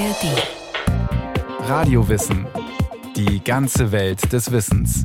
ARD. 0.00 1.68
Radiowissen. 1.68 2.46
Die 3.16 3.44
ganze 3.44 3.92
Welt 3.92 4.32
des 4.32 4.50
Wissens. 4.50 5.04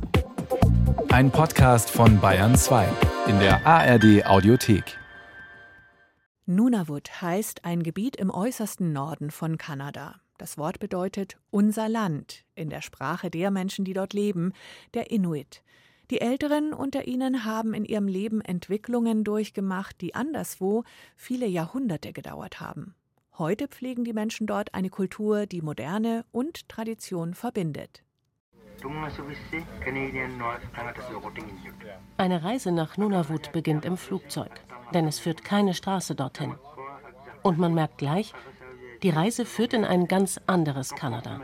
Ein 1.10 1.32
Podcast 1.32 1.90
von 1.90 2.22
Bayern 2.22 2.56
2 2.56 2.88
in 3.28 3.38
der 3.40 3.68
ARD 3.68 4.26
Audiothek. 4.26 4.98
Nunavut 6.46 7.22
heißt 7.22 7.66
ein 7.66 7.84
Gebiet 7.84 8.16
im 8.16 8.30
äußersten 8.30 8.94
Norden 8.94 9.32
von 9.32 9.58
Kanada. 9.58 10.22
Das 10.38 10.58
Wort 10.58 10.80
bedeutet 10.80 11.36
unser 11.52 11.90
Land 11.90 12.46
in 12.56 12.70
der 12.70 12.82
Sprache 12.82 13.30
der 13.30 13.52
Menschen, 13.52 13.84
die 13.84 13.94
dort 13.94 14.14
leben, 14.14 14.54
der 14.94 15.12
Inuit. 15.12 15.62
Die 16.10 16.22
Älteren 16.22 16.72
unter 16.72 17.06
ihnen 17.06 17.44
haben 17.44 17.74
in 17.74 17.84
ihrem 17.84 18.08
Leben 18.08 18.40
Entwicklungen 18.40 19.26
durchgemacht, 19.26 20.00
die 20.00 20.16
anderswo 20.16 20.86
viele 21.18 21.48
Jahrhunderte 21.48 22.14
gedauert 22.14 22.62
haben. 22.62 22.96
Heute 23.38 23.68
pflegen 23.68 24.06
die 24.06 24.14
Menschen 24.14 24.48
dort 24.48 24.74
eine 24.74 24.90
Kultur, 24.90 25.46
die 25.46 25.62
Moderne 25.62 26.24
und 26.32 26.70
Tradition 26.70 27.34
verbindet. 27.34 28.02
Eine 32.16 32.44
Reise 32.44 32.72
nach 32.72 32.96
Nunavut 32.96 33.52
beginnt 33.52 33.84
im 33.84 33.98
Flugzeug, 33.98 34.52
denn 34.94 35.06
es 35.06 35.20
führt 35.20 35.44
keine 35.44 35.74
Straße 35.74 36.16
dorthin. 36.16 36.56
Und 37.44 37.58
man 37.58 37.74
merkt 37.74 37.98
gleich, 37.98 38.34
die 39.04 39.10
Reise 39.10 39.46
führt 39.46 39.74
in 39.74 39.84
ein 39.84 40.08
ganz 40.08 40.40
anderes 40.48 40.92
Kanada. 40.92 41.42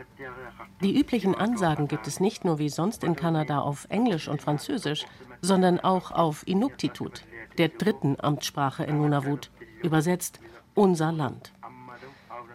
Die 0.82 0.98
üblichen 0.98 1.34
Ansagen 1.34 1.88
gibt 1.88 2.06
es 2.06 2.20
nicht 2.20 2.46
nur 2.46 2.58
wie 2.58 2.70
sonst 2.70 3.04
in 3.04 3.16
Kanada 3.16 3.60
auf 3.60 3.86
Englisch 3.90 4.28
und 4.28 4.40
Französisch, 4.40 5.04
sondern 5.42 5.78
auch 5.78 6.10
auf 6.10 6.46
Inuktitut, 6.48 7.24
der 7.58 7.68
dritten 7.68 8.16
Amtssprache 8.18 8.84
in 8.84 8.96
Nunavut, 8.96 9.50
übersetzt 9.82 10.40
unser 10.74 11.12
Land. 11.12 11.52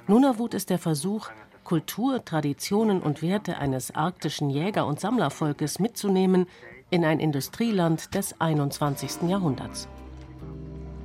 Nunavut 0.09 0.53
ist 0.53 0.69
der 0.69 0.79
Versuch, 0.79 1.29
Kultur, 1.65 2.23
Traditionen 2.23 3.01
und 3.01 3.21
Werte 3.21 3.57
eines 3.57 3.93
arktischen 3.93 4.49
Jäger- 4.49 4.87
und 4.87 5.01
Sammlervolkes 5.01 5.79
mitzunehmen 5.79 6.45
in 6.89 7.03
ein 7.03 7.19
Industrieland 7.19 8.15
des 8.15 8.39
21. 8.39 9.23
Jahrhunderts. 9.29 9.89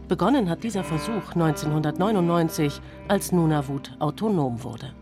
Begonnen 0.07 0.49
hat 0.49 0.63
dieser 0.63 0.85
Versuch 0.85 1.35
1999, 1.35 2.81
als 3.09 3.33
Nunavut 3.33 3.97
autonom 3.99 4.63
wurde. 4.63 4.95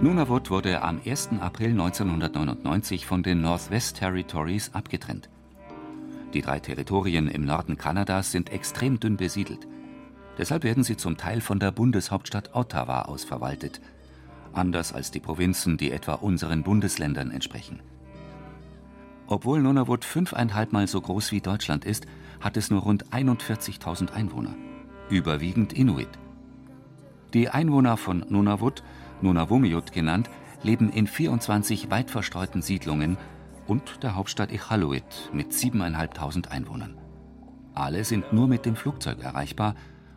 Nunavut 0.00 0.50
wurde 0.50 0.80
am 0.80 1.02
1. 1.04 1.32
April 1.40 1.72
1999 1.72 3.04
von 3.04 3.22
den 3.22 3.42
Northwest 3.42 3.98
Territories 3.98 4.72
abgetrennt. 4.72 5.28
Die 6.32 6.40
drei 6.40 6.60
Territorien 6.60 7.28
im 7.28 7.44
Norden 7.44 7.76
Kanadas 7.76 8.32
sind 8.32 8.50
extrem 8.50 8.98
dünn 8.98 9.18
besiedelt. 9.18 9.66
Deshalb 10.40 10.64
werden 10.64 10.84
sie 10.84 10.96
zum 10.96 11.18
Teil 11.18 11.42
von 11.42 11.58
der 11.58 11.70
Bundeshauptstadt 11.70 12.54
Ottawa 12.54 13.02
aus 13.02 13.24
verwaltet, 13.24 13.82
anders 14.54 14.94
als 14.94 15.10
die 15.10 15.20
Provinzen, 15.20 15.76
die 15.76 15.92
etwa 15.92 16.14
unseren 16.14 16.62
Bundesländern 16.62 17.30
entsprechen. 17.30 17.80
Obwohl 19.26 19.60
Nunavut 19.60 20.02
fünfeinhalb 20.02 20.72
Mal 20.72 20.86
so 20.86 20.98
groß 20.98 21.30
wie 21.30 21.42
Deutschland 21.42 21.84
ist, 21.84 22.06
hat 22.40 22.56
es 22.56 22.70
nur 22.70 22.80
rund 22.80 23.08
41.000 23.08 24.14
Einwohner, 24.14 24.54
überwiegend 25.10 25.74
Inuit. 25.74 26.08
Die 27.34 27.50
Einwohner 27.50 27.98
von 27.98 28.24
Nunavut, 28.30 28.82
Nunavummiut 29.20 29.92
genannt, 29.92 30.30
leben 30.62 30.90
in 30.90 31.06
24 31.06 31.90
weit 31.90 32.10
verstreuten 32.10 32.62
Siedlungen 32.62 33.18
und 33.66 34.02
der 34.02 34.14
Hauptstadt 34.14 34.52
Iqaluit 34.52 35.28
mit 35.34 35.52
7.500 35.52 36.48
Einwohnern. 36.48 36.96
Alle 37.74 38.04
sind 38.04 38.32
nur 38.32 38.48
mit 38.48 38.64
dem 38.64 38.74
Flugzeug 38.74 39.22
erreichbar 39.22 39.74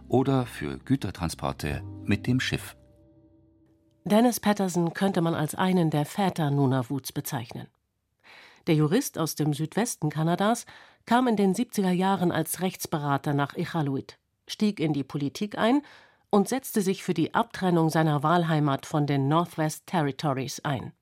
oder 0.07 0.45
für 0.45 0.77
Gütertransporte 0.77 1.83
mit 2.03 2.27
dem 2.27 2.39
Schiff. 2.39 2.75
Dennis 4.05 4.39
Patterson 4.39 4.93
könnte 4.93 5.21
man 5.21 5.33
als 5.33 5.55
einen 5.55 5.89
der 5.89 6.05
Väter 6.05 6.51
Nunavuts 6.51 7.11
bezeichnen. 7.13 7.67
Der 8.67 8.75
Jurist 8.75 9.17
aus 9.17 9.35
dem 9.35 9.53
Südwesten 9.53 10.09
Kanadas 10.09 10.65
kam 11.05 11.27
in 11.27 11.35
den 11.35 11.53
70er 11.53 11.91
Jahren 11.91 12.31
als 12.31 12.61
Rechtsberater 12.61 13.33
nach 13.33 13.55
Iqaluit, 13.55 14.17
stieg 14.47 14.79
in 14.79 14.93
die 14.93 15.03
Politik 15.03 15.57
ein 15.57 15.81
und 16.29 16.49
setzte 16.49 16.81
sich 16.81 17.03
für 17.03 17.13
die 17.13 17.33
Abtrennung 17.33 17.89
seiner 17.89 18.23
Wahlheimat 18.23 18.85
von 18.85 19.05
den 19.05 19.27
Northwest 19.27 19.85
Territories 19.87 20.61
ein. 20.61 20.93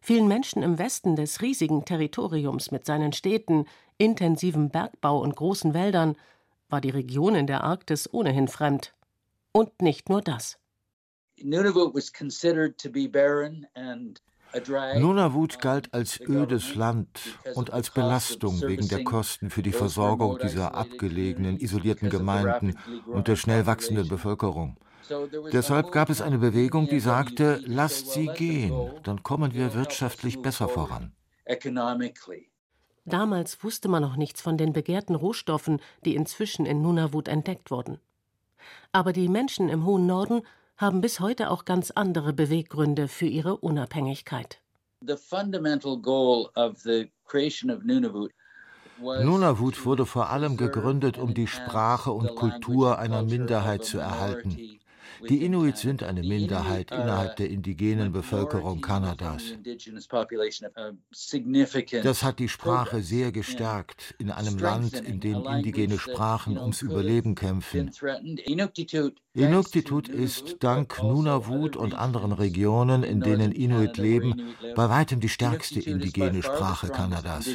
Vielen 0.00 0.28
Menschen 0.28 0.62
im 0.62 0.78
Westen 0.78 1.16
des 1.16 1.40
riesigen 1.40 1.84
Territoriums 1.84 2.70
mit 2.70 2.84
seinen 2.84 3.12
Städten, 3.12 3.66
intensivem 3.98 4.70
Bergbau 4.70 5.18
und 5.20 5.34
großen 5.34 5.74
Wäldern 5.74 6.16
war 6.74 6.80
die 6.80 6.90
Region 6.90 7.36
in 7.36 7.46
der 7.46 7.62
Arktis 7.62 8.12
ohnehin 8.12 8.48
fremd. 8.48 8.94
Und 9.52 9.80
nicht 9.80 10.08
nur 10.08 10.22
das. 10.22 10.58
Nunavut 14.96 15.60
galt 15.60 15.94
als 15.94 16.20
ödes 16.20 16.74
Land 16.74 17.38
und 17.54 17.72
als 17.72 17.90
Belastung 17.90 18.60
wegen 18.62 18.88
der 18.88 19.04
Kosten 19.04 19.50
für 19.50 19.62
die 19.62 19.70
Versorgung 19.70 20.40
dieser 20.42 20.74
abgelegenen, 20.74 21.60
isolierten 21.60 22.10
Gemeinden 22.10 22.76
und 23.06 23.28
der 23.28 23.36
schnell 23.36 23.66
wachsenden 23.66 24.08
Bevölkerung. 24.08 24.76
Deshalb 25.52 25.92
gab 25.92 26.10
es 26.10 26.20
eine 26.20 26.38
Bewegung, 26.38 26.88
die 26.88 26.98
sagte, 26.98 27.62
lasst 27.66 28.10
sie 28.10 28.26
gehen, 28.26 28.90
dann 29.04 29.22
kommen 29.22 29.54
wir 29.54 29.74
wirtschaftlich 29.74 30.42
besser 30.42 30.68
voran. 30.68 31.12
Damals 33.04 33.62
wusste 33.62 33.88
man 33.88 34.02
noch 34.02 34.16
nichts 34.16 34.40
von 34.40 34.56
den 34.56 34.72
begehrten 34.72 35.14
Rohstoffen, 35.14 35.80
die 36.04 36.14
inzwischen 36.14 36.64
in 36.64 36.80
Nunavut 36.80 37.28
entdeckt 37.28 37.70
wurden. 37.70 37.98
Aber 38.92 39.12
die 39.12 39.28
Menschen 39.28 39.68
im 39.68 39.84
hohen 39.84 40.06
Norden 40.06 40.42
haben 40.76 41.00
bis 41.00 41.20
heute 41.20 41.50
auch 41.50 41.64
ganz 41.64 41.90
andere 41.90 42.32
Beweggründe 42.32 43.08
für 43.08 43.26
ihre 43.26 43.58
Unabhängigkeit. 43.58 44.60
Nunavut 48.98 49.84
wurde 49.84 50.06
vor 50.06 50.30
allem 50.30 50.56
gegründet, 50.56 51.18
um 51.18 51.34
die 51.34 51.46
Sprache 51.46 52.12
und 52.12 52.34
Kultur 52.36 52.98
einer 52.98 53.22
Minderheit 53.22 53.84
zu 53.84 53.98
erhalten. 53.98 54.78
Die 55.28 55.44
Inuit 55.44 55.78
sind 55.78 56.02
eine 56.02 56.22
Minderheit 56.22 56.90
innerhalb 56.90 57.36
der 57.36 57.50
indigenen 57.50 58.12
Bevölkerung 58.12 58.80
Kanadas. 58.80 59.42
Das 62.02 62.22
hat 62.22 62.38
die 62.38 62.48
Sprache 62.48 63.02
sehr 63.02 63.32
gestärkt 63.32 64.14
in 64.18 64.30
einem 64.30 64.58
Land, 64.58 65.00
in 65.00 65.20
dem 65.20 65.44
indigene 65.44 65.98
Sprachen 65.98 66.58
ums 66.58 66.82
Überleben 66.82 67.34
kämpfen. 67.34 67.90
Inuktitut 69.34 70.08
ist 70.08 70.56
dank 70.60 71.02
Nunavut 71.02 71.76
und 71.76 71.94
anderen 71.94 72.32
Regionen, 72.32 73.02
in 73.02 73.20
denen 73.20 73.52
Inuit 73.52 73.96
leben, 73.96 74.54
bei 74.76 74.88
weitem 74.88 75.20
die 75.20 75.28
stärkste 75.28 75.80
indigene 75.80 76.42
Sprache 76.42 76.88
Kanadas. 76.88 77.48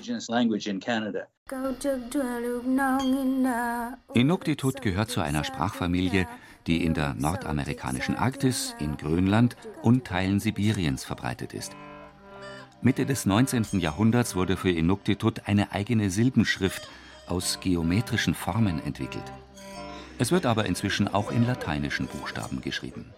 Inuktitut 4.14 4.82
gehört 4.82 5.10
zu 5.10 5.22
einer 5.22 5.44
Sprachfamilie, 5.44 6.28
die 6.70 6.86
in 6.86 6.94
der 6.94 7.16
nordamerikanischen 7.16 8.16
Arktis, 8.16 8.76
in 8.80 8.96
Grönland 8.96 9.58
und 9.82 10.06
Teilen 10.06 10.40
Sibiriens 10.40 11.04
verbreitet 11.04 11.54
ist. 11.54 11.76
Mitte 12.82 13.06
des 13.06 13.26
19. 13.26 13.80
Jahrhunderts 13.80 14.36
wurde 14.36 14.56
für 14.56 14.70
Inuktitut 14.70 15.42
eine 15.48 15.72
eigene 15.72 16.12
Silbenschrift 16.12 16.88
aus 17.28 17.60
geometrischen 17.60 18.36
Formen 18.36 18.82
entwickelt. 18.86 19.24
Es 20.20 20.32
wird 20.32 20.46
aber 20.46 20.66
inzwischen 20.66 21.08
auch 21.08 21.32
in 21.32 21.46
lateinischen 21.46 22.08
Buchstaben 22.08 22.62
geschrieben. 22.62 23.14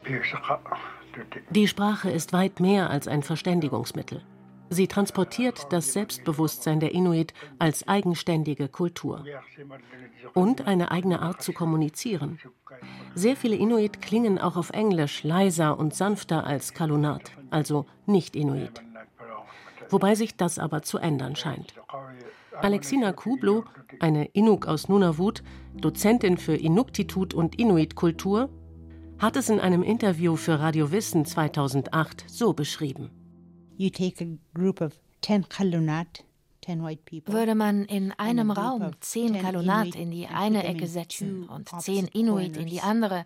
Die 1.49 1.67
Sprache 1.67 2.09
ist 2.09 2.31
weit 2.31 2.59
mehr 2.59 2.89
als 2.89 3.07
ein 3.07 3.21
Verständigungsmittel. 3.21 4.21
Sie 4.73 4.87
transportiert 4.87 5.67
das 5.71 5.91
Selbstbewusstsein 5.91 6.79
der 6.79 6.93
Inuit 6.93 7.33
als 7.59 7.89
eigenständige 7.89 8.69
Kultur 8.69 9.25
und 10.33 10.65
eine 10.65 10.91
eigene 10.91 11.21
Art 11.21 11.41
zu 11.41 11.51
kommunizieren. 11.51 12.39
Sehr 13.13 13.35
viele 13.35 13.57
Inuit 13.57 14.01
klingen 14.01 14.39
auch 14.39 14.55
auf 14.55 14.69
Englisch 14.69 15.23
leiser 15.23 15.77
und 15.77 15.93
sanfter 15.93 16.45
als 16.45 16.73
Kalunat, 16.73 17.33
also 17.49 17.85
nicht 18.05 18.33
Inuit. 18.33 18.81
Wobei 19.89 20.15
sich 20.15 20.37
das 20.37 20.57
aber 20.57 20.83
zu 20.83 20.99
ändern 20.99 21.35
scheint. 21.35 21.73
Alexina 22.53 23.11
Kublo, 23.11 23.65
eine 23.99 24.23
Inuk 24.27 24.67
aus 24.67 24.87
Nunavut, 24.87 25.43
Dozentin 25.75 26.37
für 26.37 26.55
Inuktitut 26.55 27.33
und 27.33 27.59
Inuit-Kultur, 27.59 28.49
hat 29.19 29.35
es 29.35 29.49
in 29.49 29.59
einem 29.59 29.83
Interview 29.83 30.37
für 30.37 30.61
Radio 30.61 30.93
Wissen 30.93 31.25
2008 31.25 32.23
so 32.27 32.53
beschrieben. 32.53 33.20
Würde 37.25 37.55
man 37.55 37.85
in 37.85 38.11
einem 38.13 38.51
Raum 38.51 38.91
zehn 38.99 39.33
Kalunat 39.41 39.95
in 39.95 40.11
die 40.11 40.27
eine 40.27 40.63
Ecke 40.63 40.87
setzen 40.87 41.49
und 41.49 41.69
zehn 41.81 42.05
Inuit 42.07 42.55
in 42.57 42.67
die 42.67 42.81
andere, 42.81 43.25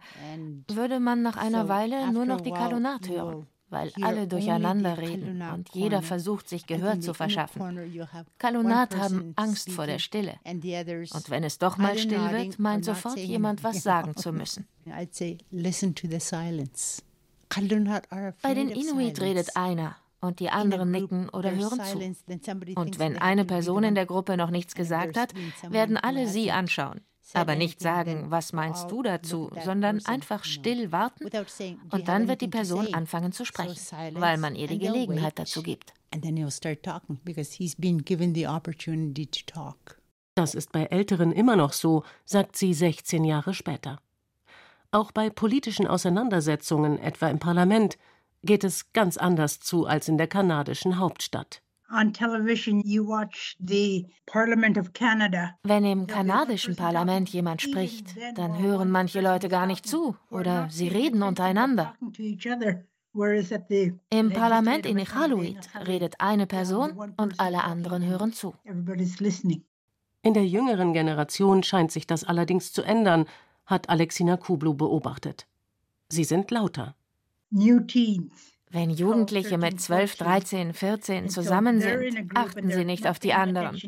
würde 0.67 0.99
man 1.01 1.21
nach 1.21 1.35
einer 1.37 1.67
Weile 1.67 2.11
nur 2.11 2.25
noch 2.25 2.41
die 2.41 2.51
Kalunat 2.51 3.09
hören. 3.09 3.47
weil 3.69 3.91
alle 4.01 4.27
durcheinander 4.27 4.97
reden 4.97 5.41
und 5.41 5.69
jeder 5.73 6.01
versucht, 6.01 6.47
sich 6.47 6.65
Gehör 6.65 7.01
zu 7.01 7.13
verschaffen. 7.13 7.61
Kalunat 8.37 8.95
haben 8.95 9.33
Angst 9.35 9.71
vor 9.71 9.85
der 9.85 9.99
Stille. 9.99 10.35
Und 10.45 11.29
wenn 11.29 11.43
es 11.43 11.57
doch 11.57 11.77
mal 11.77 11.97
still 11.97 12.31
wird, 12.31 12.59
meint 12.59 12.85
sofort 12.85 13.17
jemand, 13.17 13.63
was 13.63 13.83
sagen 13.83 14.15
zu 14.15 14.31
müssen. 14.31 14.67
Bei 18.41 18.53
den 18.53 18.69
Inuit 18.69 19.19
redet 19.19 19.57
einer 19.57 19.95
und 20.25 20.39
die 20.39 20.49
anderen 20.49 20.91
nicken 20.91 21.29
oder 21.29 21.51
hören 21.55 21.79
zu. 21.83 21.99
Und 22.75 22.99
wenn 22.99 23.17
eine 23.17 23.45
Person 23.45 23.83
in 23.83 23.95
der 23.95 24.05
Gruppe 24.05 24.37
noch 24.37 24.49
nichts 24.49 24.75
gesagt 24.75 25.17
hat, 25.17 25.33
werden 25.69 25.97
alle 25.97 26.27
sie 26.27 26.51
anschauen 26.51 27.01
aber 27.33 27.55
nicht 27.55 27.81
sagen, 27.81 28.25
was 28.29 28.53
meinst 28.53 28.91
du 28.91 29.01
dazu, 29.01 29.49
sondern 29.63 30.05
einfach 30.05 30.43
still 30.43 30.91
warten 30.91 31.25
und 31.91 32.07
dann 32.07 32.27
wird 32.27 32.41
die 32.41 32.47
Person 32.47 32.93
anfangen 32.93 33.31
zu 33.31 33.45
sprechen, 33.45 33.75
weil 34.13 34.37
man 34.37 34.55
ihr 34.55 34.67
die 34.67 34.79
Gelegenheit 34.79 35.39
dazu 35.39 35.63
gibt. 35.63 35.93
Das 40.35 40.55
ist 40.55 40.71
bei 40.71 40.83
Älteren 40.85 41.31
immer 41.31 41.55
noch 41.55 41.73
so, 41.73 42.03
sagt 42.25 42.55
sie 42.55 42.73
16 42.73 43.23
Jahre 43.23 43.53
später. 43.53 43.99
Auch 44.91 45.11
bei 45.11 45.29
politischen 45.29 45.87
Auseinandersetzungen, 45.87 46.99
etwa 46.99 47.27
im 47.29 47.39
Parlament, 47.39 47.97
geht 48.45 48.63
es 48.63 48.93
ganz 48.93 49.17
anders 49.17 49.59
zu 49.59 49.85
als 49.85 50.07
in 50.07 50.17
der 50.17 50.27
kanadischen 50.27 50.97
Hauptstadt. 50.99 51.61
Wenn 55.63 55.85
im 55.85 56.07
kanadischen 56.07 56.75
Parlament 56.75 57.29
jemand 57.29 57.61
spricht, 57.61 58.15
dann 58.35 58.57
hören 58.59 58.89
manche 58.89 59.21
Leute 59.21 59.49
gar 59.49 59.65
nicht 59.67 59.87
zu 59.87 60.15
oder 60.31 60.67
sie 60.69 60.87
reden 60.87 61.21
untereinander. 61.23 61.93
Im 64.09 64.33
Parlament 64.33 64.85
in 64.85 64.97
Iqaluit 64.97 65.69
redet 65.87 66.15
eine 66.19 66.47
Person 66.47 67.13
und 67.17 67.39
alle 67.39 67.63
anderen 67.63 68.05
hören 68.05 68.33
zu. 68.33 68.55
In 70.21 70.33
der 70.33 70.45
jüngeren 70.45 70.91
Generation 70.93 71.63
scheint 71.63 71.91
sich 71.91 72.07
das 72.07 72.23
allerdings 72.23 72.73
zu 72.73 72.81
ändern, 72.81 73.25
hat 73.67 73.89
Alexina 73.89 74.37
Kublu 74.37 74.73
beobachtet. 74.73 75.47
Sie 76.09 76.23
sind 76.23 76.51
lauter. 76.51 76.95
New 77.55 77.79
teens 77.79 78.55
wenn 78.75 78.89
Jugendliche 78.89 79.57
mit 79.57 79.79
12, 79.79 80.17
13, 80.17 80.73
14 80.73 81.29
zusammen 81.29 81.79
sind, 81.79 82.29
achten 82.35 82.69
sie 82.69 82.83
nicht 82.83 83.07
auf 83.07 83.19
die 83.19 83.33
anderen. 83.33 83.79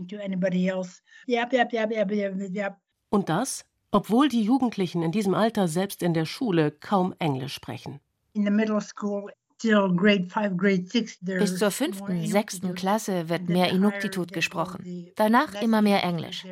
Und 3.09 3.29
das, 3.29 3.65
obwohl 3.91 4.29
die 4.29 4.43
Jugendlichen 4.43 5.01
in 5.01 5.11
diesem 5.11 5.33
Alter 5.33 5.67
selbst 5.67 6.01
in 6.01 6.13
der 6.13 6.25
Schule 6.25 6.71
kaum 6.71 7.13
Englisch 7.19 7.53
sprechen. 7.53 7.99
Bis 11.39 11.57
zur 11.57 11.71
fünften, 11.71 12.25
sechsten 12.25 12.75
Klasse 12.75 13.27
wird 13.27 13.49
mehr 13.49 13.69
Inuktitut 13.69 14.31
gesprochen. 14.31 15.11
Danach 15.15 15.61
immer 15.61 15.81
mehr 15.81 16.03
Englisch. 16.03 16.45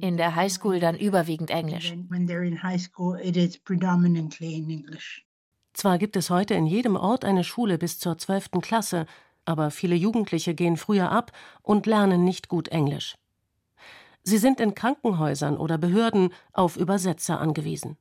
In 0.00 0.16
der 0.16 0.36
Highschool 0.36 0.78
dann 0.78 0.96
überwiegend 0.96 1.50
Englisch. 1.50 1.96
Zwar 5.80 5.96
gibt 5.96 6.14
es 6.18 6.28
heute 6.28 6.52
in 6.52 6.66
jedem 6.66 6.94
Ort 6.94 7.24
eine 7.24 7.42
Schule 7.42 7.78
bis 7.78 7.98
zur 7.98 8.18
12. 8.18 8.60
Klasse, 8.60 9.06
aber 9.46 9.70
viele 9.70 9.94
Jugendliche 9.94 10.54
gehen 10.54 10.76
früher 10.76 11.10
ab 11.10 11.32
und 11.62 11.86
lernen 11.86 12.22
nicht 12.22 12.48
gut 12.48 12.68
Englisch. 12.68 13.16
Sie 14.22 14.36
sind 14.36 14.60
in 14.60 14.74
Krankenhäusern 14.74 15.56
oder 15.56 15.78
Behörden 15.78 16.34
auf 16.52 16.76
Übersetzer 16.76 17.40
angewiesen. 17.40 17.96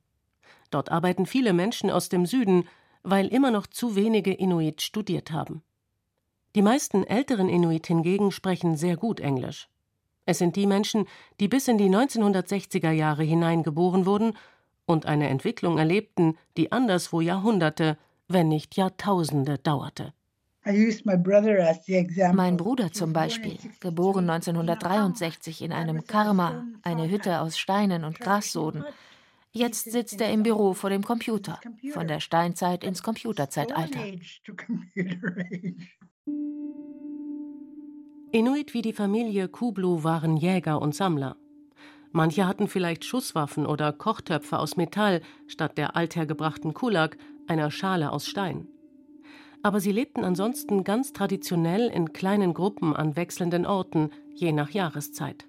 Dort 0.72 0.92
arbeiten 0.92 1.26
viele 1.26 1.54
Menschen 1.54 1.90
aus 1.90 2.10
dem 2.10 2.26
Süden, 2.26 2.68
weil 3.04 3.28
immer 3.28 3.50
noch 3.50 3.66
zu 3.66 3.96
wenige 3.96 4.34
Inuit 4.34 4.81
studiert 4.81 5.31
haben. 5.31 5.64
Die 6.56 6.62
meisten 6.62 7.06
älteren 7.06 7.48
Inuit 7.48 7.88
hingegen 7.88 8.34
sprechen 8.34 8.76
sehr 8.76 8.98
gut 8.98 9.22
Englisch. 9.22 9.70
Es 10.26 10.40
sind 10.40 10.58
die 10.58 10.68
Menschen, 10.68 11.06
die 11.40 11.48
bis 11.48 11.70
in 11.70 11.78
die 11.78 11.90
1960er 11.90 12.92
Jahre 12.92 13.24
hineingeboren 13.24 14.06
wurden 14.06 14.34
und 14.90 15.06
eine 15.06 15.30
Entwicklung 15.30 15.78
erlebten, 15.78 16.36
die 16.58 16.72
anderswo 16.72 17.22
Jahrhunderte, 17.22 17.98
wenn 18.28 18.48
nicht 18.48 18.76
Jahrtausende 18.76 19.60
dauerte. 19.60 20.14
Mein 22.34 22.58
Bruder 22.58 22.92
zum 22.92 23.14
Beispiel, 23.14 23.58
geboren 23.80 24.30
1963 24.30 25.62
in 25.62 25.72
einem 25.72 26.06
Karma, 26.06 26.66
eine 26.82 27.10
Hütte 27.10 27.40
aus 27.40 27.58
Steinen 27.58 28.04
und 28.04 28.20
Grassoden. 28.20 28.84
Jetzt 29.52 29.92
sitzt 29.92 30.20
er 30.22 30.32
im 30.32 30.44
Büro 30.44 30.74
vor 30.74 30.90
dem 30.90 31.04
Computer, 31.04 31.60
von 31.92 32.08
der 32.08 32.20
Steinzeit 32.20 32.84
ins 32.84 33.04
Computerzeitalter. 33.04 34.00
Inuit 38.32 38.74
wie 38.74 38.82
die 38.82 38.94
Familie 38.94 39.48
Kublu 39.48 40.04
waren 40.04 40.38
Jäger 40.38 40.82
und 40.82 40.94
Sammler. 40.94 41.36
Manche 42.12 42.48
hatten 42.48 42.68
vielleicht 42.68 43.06
Schusswaffen 43.06 43.66
oder 43.66 43.94
Kochtöpfe 43.94 44.58
aus 44.58 44.78
Metall 44.78 45.22
statt 45.48 45.78
der 45.78 45.96
althergebrachten 45.96 46.74
Kulak, 46.74 47.18
einer 47.48 47.70
Schale 47.72 48.12
aus 48.12 48.26
Stein. 48.26 48.68
Aber 49.62 49.80
sie 49.80 49.92
lebten 49.92 50.24
ansonsten 50.24 50.84
ganz 50.84 51.14
traditionell 51.14 51.88
in 51.88 52.14
kleinen 52.14 52.54
Gruppen 52.54 52.96
an 52.96 53.16
wechselnden 53.16 53.66
Orten, 53.66 54.10
je 54.34 54.52
nach 54.52 54.72
Jahreszeit. 54.72 55.48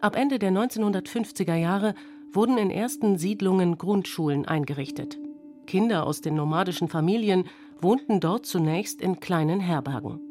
Ab 0.00 0.16
Ende 0.16 0.38
der 0.38 0.52
1950er 0.52 1.56
Jahre 1.56 1.94
wurden 2.32 2.56
in 2.58 2.70
ersten 2.70 3.18
Siedlungen 3.18 3.76
Grundschulen 3.76 4.46
eingerichtet. 4.46 5.18
Kinder 5.66 6.06
aus 6.06 6.20
den 6.20 6.34
nomadischen 6.34 6.88
Familien 6.88 7.44
wohnten 7.80 8.20
dort 8.20 8.46
zunächst 8.46 9.02
in 9.02 9.20
kleinen 9.20 9.60
Herbergen. 9.60 10.29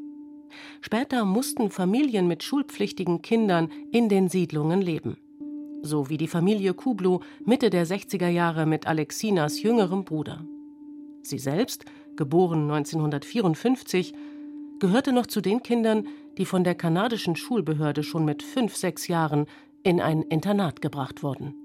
Später 0.81 1.25
mussten 1.25 1.69
Familien 1.69 2.27
mit 2.27 2.43
schulpflichtigen 2.43 3.21
Kindern 3.21 3.69
in 3.91 4.09
den 4.09 4.29
Siedlungen 4.29 4.81
leben. 4.81 5.17
So 5.81 6.09
wie 6.09 6.17
die 6.17 6.27
Familie 6.27 6.73
Kublu 6.73 7.19
Mitte 7.45 7.69
der 7.69 7.85
60er 7.85 8.27
Jahre 8.27 8.65
mit 8.65 8.87
Alexinas 8.87 9.61
jüngerem 9.61 10.03
Bruder. 10.03 10.45
Sie 11.21 11.39
selbst, 11.39 11.85
geboren 12.15 12.69
1954, 12.69 14.13
gehörte 14.79 15.13
noch 15.13 15.27
zu 15.27 15.41
den 15.41 15.63
Kindern, 15.63 16.07
die 16.37 16.45
von 16.45 16.63
der 16.63 16.75
kanadischen 16.75 17.35
Schulbehörde 17.35 18.03
schon 18.03 18.25
mit 18.25 18.43
fünf, 18.43 18.75
sechs 18.75 19.07
Jahren 19.07 19.45
in 19.83 20.01
ein 20.01 20.23
Internat 20.23 20.81
gebracht 20.81 21.23
wurden. 21.23 21.55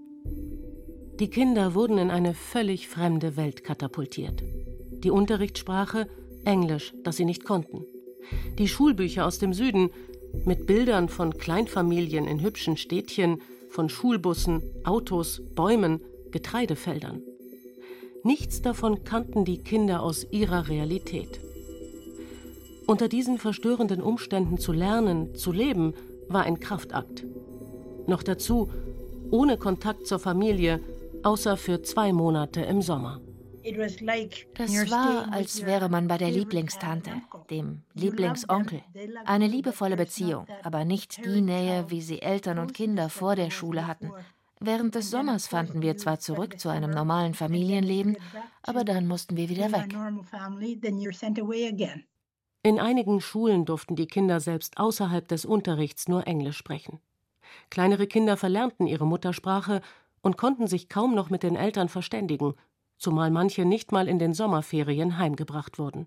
Die 1.20 1.30
Kinder 1.30 1.74
wurden 1.74 1.98
in 1.98 2.10
eine 2.10 2.34
völlig 2.34 2.88
fremde 2.88 3.36
Welt 3.36 3.62
katapultiert. 3.62 4.42
Die 4.90 5.10
Unterrichtssprache 5.10 6.08
Englisch, 6.44 6.92
das 7.04 7.16
sie 7.16 7.24
nicht 7.24 7.44
konnten 7.44 7.84
die 8.58 8.68
Schulbücher 8.68 9.26
aus 9.26 9.38
dem 9.38 9.52
Süden 9.52 9.90
mit 10.44 10.66
Bildern 10.66 11.08
von 11.08 11.36
Kleinfamilien 11.38 12.26
in 12.26 12.40
hübschen 12.40 12.76
Städtchen, 12.76 13.40
von 13.70 13.88
Schulbussen, 13.88 14.62
Autos, 14.84 15.42
Bäumen, 15.54 16.00
Getreidefeldern. 16.30 17.22
Nichts 18.22 18.62
davon 18.62 19.04
kannten 19.04 19.44
die 19.44 19.58
Kinder 19.58 20.02
aus 20.02 20.26
ihrer 20.30 20.68
Realität. 20.68 21.40
Unter 22.86 23.08
diesen 23.08 23.38
verstörenden 23.38 24.00
Umständen 24.02 24.58
zu 24.58 24.72
lernen, 24.72 25.34
zu 25.34 25.52
leben, 25.52 25.94
war 26.28 26.44
ein 26.44 26.60
Kraftakt. 26.60 27.24
Noch 28.06 28.22
dazu 28.22 28.70
ohne 29.30 29.56
Kontakt 29.56 30.06
zur 30.06 30.18
Familie, 30.18 30.80
außer 31.22 31.56
für 31.56 31.82
zwei 31.82 32.12
Monate 32.12 32.60
im 32.62 32.82
Sommer. 32.82 33.20
Das 34.54 34.90
war, 34.90 35.32
als 35.32 35.64
wäre 35.64 35.88
man 35.88 36.06
bei 36.06 36.18
der 36.18 36.30
Lieblingstante, 36.30 37.10
dem 37.50 37.82
Lieblingsonkel. 37.94 38.82
Eine 39.24 39.46
liebevolle 39.46 39.96
Beziehung, 39.96 40.46
aber 40.62 40.84
nicht 40.84 41.24
die 41.24 41.40
Nähe, 41.40 41.86
wie 41.88 42.02
sie 42.02 42.20
Eltern 42.20 42.58
und 42.58 42.74
Kinder 42.74 43.08
vor 43.08 43.36
der 43.36 43.50
Schule 43.50 43.86
hatten. 43.86 44.12
Während 44.60 44.94
des 44.94 45.10
Sommers 45.10 45.46
fanden 45.46 45.82
wir 45.82 45.96
zwar 45.96 46.18
zurück 46.18 46.58
zu 46.60 46.68
einem 46.68 46.90
normalen 46.90 47.34
Familienleben, 47.34 48.16
aber 48.62 48.84
dann 48.84 49.06
mussten 49.06 49.36
wir 49.36 49.48
wieder 49.48 49.72
weg. 49.72 49.94
In 52.62 52.80
einigen 52.80 53.20
Schulen 53.20 53.66
durften 53.66 53.96
die 53.96 54.06
Kinder 54.06 54.40
selbst 54.40 54.78
außerhalb 54.78 55.28
des 55.28 55.44
Unterrichts 55.44 56.08
nur 56.08 56.26
Englisch 56.26 56.56
sprechen. 56.56 57.00
Kleinere 57.70 58.06
Kinder 58.06 58.36
verlernten 58.36 58.86
ihre 58.86 59.06
Muttersprache 59.06 59.82
und 60.22 60.38
konnten 60.38 60.66
sich 60.66 60.88
kaum 60.88 61.14
noch 61.14 61.28
mit 61.28 61.42
den 61.42 61.56
Eltern 61.56 61.90
verständigen, 61.90 62.54
zumal 62.96 63.30
manche 63.30 63.64
nicht 63.64 63.92
mal 63.92 64.08
in 64.08 64.18
den 64.18 64.34
Sommerferien 64.34 65.18
heimgebracht 65.18 65.78
wurden. 65.78 66.06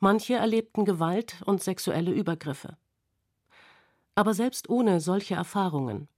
Manche 0.00 0.34
erlebten 0.34 0.84
Gewalt 0.84 1.42
und 1.46 1.62
sexuelle 1.62 2.10
Übergriffe. 2.10 2.76
Aber 4.14 4.34
selbst 4.34 4.68
ohne 4.68 5.00
solche 5.00 5.34
Erfahrungen, 5.34 6.08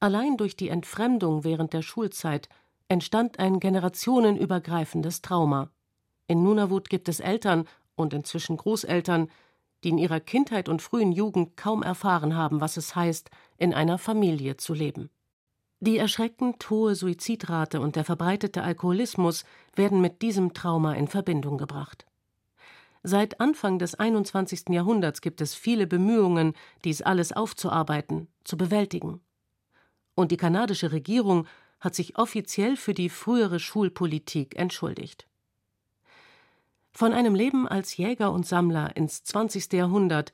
allein 0.00 0.36
durch 0.36 0.56
die 0.56 0.68
Entfremdung 0.68 1.44
während 1.44 1.72
der 1.72 1.82
Schulzeit, 1.82 2.48
entstand 2.88 3.38
ein 3.38 3.60
generationenübergreifendes 3.60 5.22
Trauma. 5.22 5.70
In 6.26 6.42
Nunavut 6.42 6.88
gibt 6.88 7.08
es 7.08 7.20
Eltern 7.20 7.66
und 7.96 8.14
inzwischen 8.14 8.56
Großeltern, 8.56 9.28
die 9.82 9.90
in 9.90 9.98
ihrer 9.98 10.20
Kindheit 10.20 10.68
und 10.68 10.80
frühen 10.80 11.12
Jugend 11.12 11.56
kaum 11.56 11.82
erfahren 11.82 12.36
haben, 12.36 12.60
was 12.60 12.76
es 12.76 12.96
heißt, 12.96 13.30
in 13.58 13.74
einer 13.74 13.98
Familie 13.98 14.56
zu 14.56 14.72
leben. 14.74 15.10
Die 15.84 15.98
erschreckend 15.98 16.70
hohe 16.70 16.94
Suizidrate 16.94 17.78
und 17.78 17.94
der 17.94 18.06
verbreitete 18.06 18.62
Alkoholismus 18.62 19.44
werden 19.74 20.00
mit 20.00 20.22
diesem 20.22 20.54
Trauma 20.54 20.94
in 20.94 21.08
Verbindung 21.08 21.58
gebracht. 21.58 22.06
Seit 23.02 23.38
Anfang 23.38 23.78
des 23.78 23.94
21. 23.94 24.70
Jahrhunderts 24.70 25.20
gibt 25.20 25.42
es 25.42 25.54
viele 25.54 25.86
Bemühungen, 25.86 26.54
dies 26.86 27.02
alles 27.02 27.32
aufzuarbeiten, 27.32 28.28
zu 28.44 28.56
bewältigen. 28.56 29.20
Und 30.14 30.32
die 30.32 30.38
kanadische 30.38 30.90
Regierung 30.90 31.46
hat 31.80 31.94
sich 31.94 32.16
offiziell 32.16 32.78
für 32.78 32.94
die 32.94 33.10
frühere 33.10 33.60
Schulpolitik 33.60 34.58
entschuldigt. 34.58 35.26
Von 36.92 37.12
einem 37.12 37.34
Leben 37.34 37.68
als 37.68 37.94
Jäger 37.94 38.32
und 38.32 38.46
Sammler 38.46 38.96
ins 38.96 39.22
20. 39.24 39.70
Jahrhundert, 39.74 40.32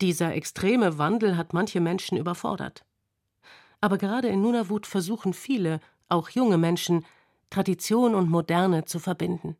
dieser 0.00 0.34
extreme 0.34 0.98
Wandel 0.98 1.36
hat 1.36 1.52
manche 1.52 1.80
Menschen 1.80 2.18
überfordert. 2.18 2.84
Aber 3.80 3.98
gerade 3.98 4.28
in 4.28 4.42
Nunavut 4.42 4.86
versuchen 4.86 5.32
viele, 5.32 5.80
auch 6.08 6.28
junge 6.30 6.58
Menschen, 6.58 7.04
Tradition 7.48 8.14
und 8.14 8.30
Moderne 8.30 8.84
zu 8.84 8.98
verbinden. 8.98 9.56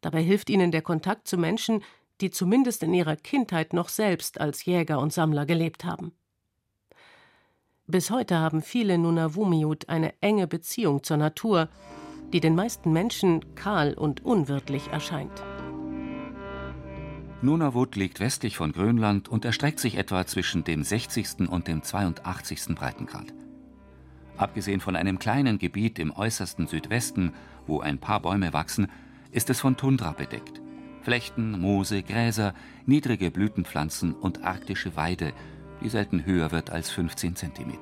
Dabei 0.00 0.22
hilft 0.22 0.50
ihnen 0.50 0.70
der 0.70 0.82
Kontakt 0.82 1.28
zu 1.28 1.36
Menschen, 1.36 1.82
die 2.20 2.30
zumindest 2.30 2.82
in 2.82 2.94
ihrer 2.94 3.16
Kindheit 3.16 3.72
noch 3.72 3.88
selbst 3.88 4.40
als 4.40 4.64
Jäger 4.64 4.98
und 4.98 5.12
Sammler 5.12 5.46
gelebt 5.46 5.84
haben. 5.84 6.12
Bis 7.86 8.10
heute 8.10 8.38
haben 8.38 8.62
viele 8.62 8.98
Nunavummiut 8.98 9.88
eine 9.88 10.14
enge 10.20 10.46
Beziehung 10.46 11.02
zur 11.02 11.16
Natur, 11.16 11.68
die 12.32 12.40
den 12.40 12.54
meisten 12.54 12.92
Menschen 12.92 13.54
kahl 13.56 13.94
und 13.94 14.24
unwirtlich 14.24 14.88
erscheint. 14.88 15.42
Nunavut 17.42 17.96
liegt 17.96 18.20
westlich 18.20 18.58
von 18.58 18.72
Grönland 18.72 19.30
und 19.30 19.46
erstreckt 19.46 19.80
sich 19.80 19.96
etwa 19.96 20.26
zwischen 20.26 20.62
dem 20.62 20.82
60. 20.82 21.48
und 21.48 21.68
dem 21.68 21.82
82. 21.82 22.74
Breitengrad. 22.74 23.32
Abgesehen 24.36 24.80
von 24.80 24.94
einem 24.94 25.18
kleinen 25.18 25.58
Gebiet 25.58 25.98
im 25.98 26.10
äußersten 26.10 26.66
Südwesten, 26.66 27.32
wo 27.66 27.80
ein 27.80 27.98
paar 27.98 28.20
Bäume 28.20 28.52
wachsen, 28.52 28.88
ist 29.30 29.48
es 29.48 29.58
von 29.58 29.78
Tundra 29.78 30.12
bedeckt. 30.12 30.60
Flechten, 31.00 31.58
Moose, 31.58 32.02
Gräser, 32.02 32.52
niedrige 32.84 33.30
Blütenpflanzen 33.30 34.12
und 34.12 34.44
arktische 34.44 34.94
Weide, 34.96 35.32
die 35.82 35.88
selten 35.88 36.26
höher 36.26 36.52
wird 36.52 36.68
als 36.68 36.90
15 36.90 37.36
cm. 37.36 37.72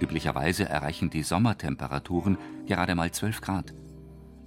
Üblicherweise 0.00 0.68
erreichen 0.68 1.08
die 1.08 1.22
Sommertemperaturen 1.22 2.36
gerade 2.66 2.94
mal 2.94 3.10
12 3.10 3.40
Grad. 3.40 3.74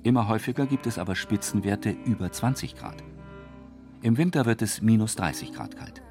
Immer 0.04 0.28
häufiger 0.28 0.68
gibt 0.68 0.86
es 0.86 1.00
aber 1.00 1.16
Spitzenwerte 1.16 1.90
über 2.06 2.32
20 2.32 2.76
Grad. 2.76 3.04
Im 4.04 4.18
Winter 4.18 4.46
wird 4.46 4.64
es 4.64 4.82
minus 4.82 5.16
30 5.16 5.54
Grad 5.54 5.78
kalt. 5.78 6.02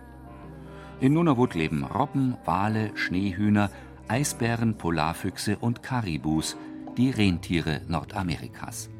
In 1.01 1.15
Nunavut 1.15 1.55
leben 1.55 1.85
Robben, 1.85 2.37
Wale, 2.45 2.93
Schneehühner, 2.95 3.71
Eisbären, 4.07 4.77
Polarfüchse 4.77 5.57
und 5.57 5.83
Karibus, 5.83 6.57
die 6.97 7.11
Rentiere 7.11 7.81
Nordamerikas. 7.89 8.91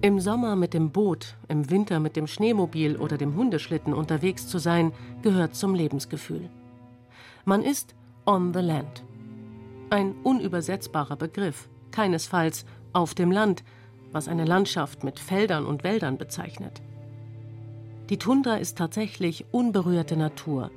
Im 0.00 0.20
Sommer 0.20 0.54
mit 0.54 0.74
dem 0.74 0.92
Boot, 0.92 1.36
im 1.48 1.68
Winter 1.70 1.98
mit 1.98 2.14
dem 2.14 2.26
Schneemobil 2.26 2.96
oder 2.96 3.16
dem 3.16 3.34
Hundeschlitten 3.34 3.94
unterwegs 3.94 4.46
zu 4.46 4.58
sein, 4.58 4.92
gehört 5.22 5.56
zum 5.56 5.74
Lebensgefühl. 5.74 6.50
Man 7.44 7.62
ist 7.62 7.94
on 8.26 8.52
the 8.52 8.60
land. 8.60 9.04
Ein 9.90 10.14
unübersetzbarer 10.22 11.16
Begriff, 11.16 11.68
keinesfalls 11.90 12.64
auf 12.92 13.14
dem 13.14 13.32
Land, 13.32 13.64
was 14.12 14.28
eine 14.28 14.44
Landschaft 14.44 15.02
mit 15.02 15.18
Feldern 15.18 15.64
und 15.66 15.82
Wäldern 15.82 16.18
bezeichnet. 16.18 16.82
Die 18.08 18.18
Tundra 18.18 18.56
ist 18.56 18.78
tatsächlich 18.78 19.46
unberührte 19.50 20.16
Natur, 20.16 20.70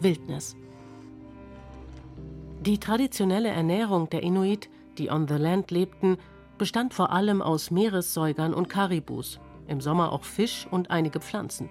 Wildnis. 0.00 0.56
Die 2.60 2.78
traditionelle 2.78 3.50
Ernährung 3.50 4.10
der 4.10 4.24
Inuit, 4.24 4.68
die 4.98 5.08
on 5.08 5.28
the 5.28 5.34
land 5.34 5.70
lebten, 5.70 6.16
bestand 6.58 6.92
vor 6.92 7.12
allem 7.12 7.40
aus 7.40 7.70
Meeressäugern 7.70 8.52
und 8.52 8.68
Karibus, 8.68 9.38
im 9.68 9.80
Sommer 9.80 10.10
auch 10.10 10.24
Fisch 10.24 10.66
und 10.70 10.90
einige 10.90 11.20
Pflanzen. 11.20 11.68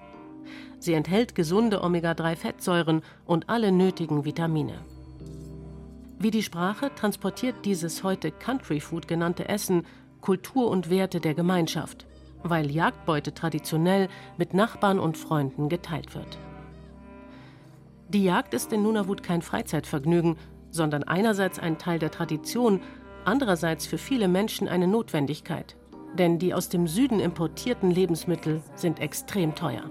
Sie 0.80 0.94
enthält 0.94 1.36
gesunde 1.36 1.84
Omega-3-Fettsäuren 1.84 3.02
und 3.26 3.50
alle 3.50 3.74
nötigen 3.74 4.24
Vitamine. 4.24 4.80
Wie 6.20 6.32
die 6.32 6.44
Sprache 6.44 6.90
transportiert 6.96 7.66
dieses 7.66 8.04
heute 8.04 8.32
Country 8.32 8.80
Food 8.80 9.10
genannte 9.10 9.50
Essen 9.50 9.86
Kultur 10.22 10.70
und 10.70 10.90
Werte 10.90 11.20
der 11.20 11.34
Gemeinschaft, 11.34 12.06
weil 12.44 12.72
Jagdbeute 12.72 13.34
traditionell 13.34 14.08
mit 14.38 14.54
Nachbarn 14.54 15.00
und 15.00 15.18
Freunden 15.18 15.70
geteilt 15.70 16.16
wird. 16.16 16.38
Die 18.10 18.24
Jagd 18.24 18.54
ist 18.54 18.74
in 18.74 18.84
Nunavut 18.84 19.24
kein 19.24 19.42
Freizeitvergnügen, 19.42 20.38
sondern 20.70 21.04
einerseits 21.04 21.60
ein 21.60 21.78
Teil 21.78 22.00
der 22.00 22.12
Tradition 22.12 22.82
andererseits 23.26 23.86
für 23.86 23.98
viele 23.98 24.28
Menschen 24.28 24.68
eine 24.68 24.88
Notwendigkeit, 24.88 25.76
denn 26.18 26.40
die 26.40 26.54
aus 26.54 26.70
dem 26.70 26.88
Süden 26.88 27.20
importierten 27.20 27.92
Lebensmittel 27.92 28.62
sind 28.76 29.00
extrem 29.00 29.56
teuer. 29.56 29.90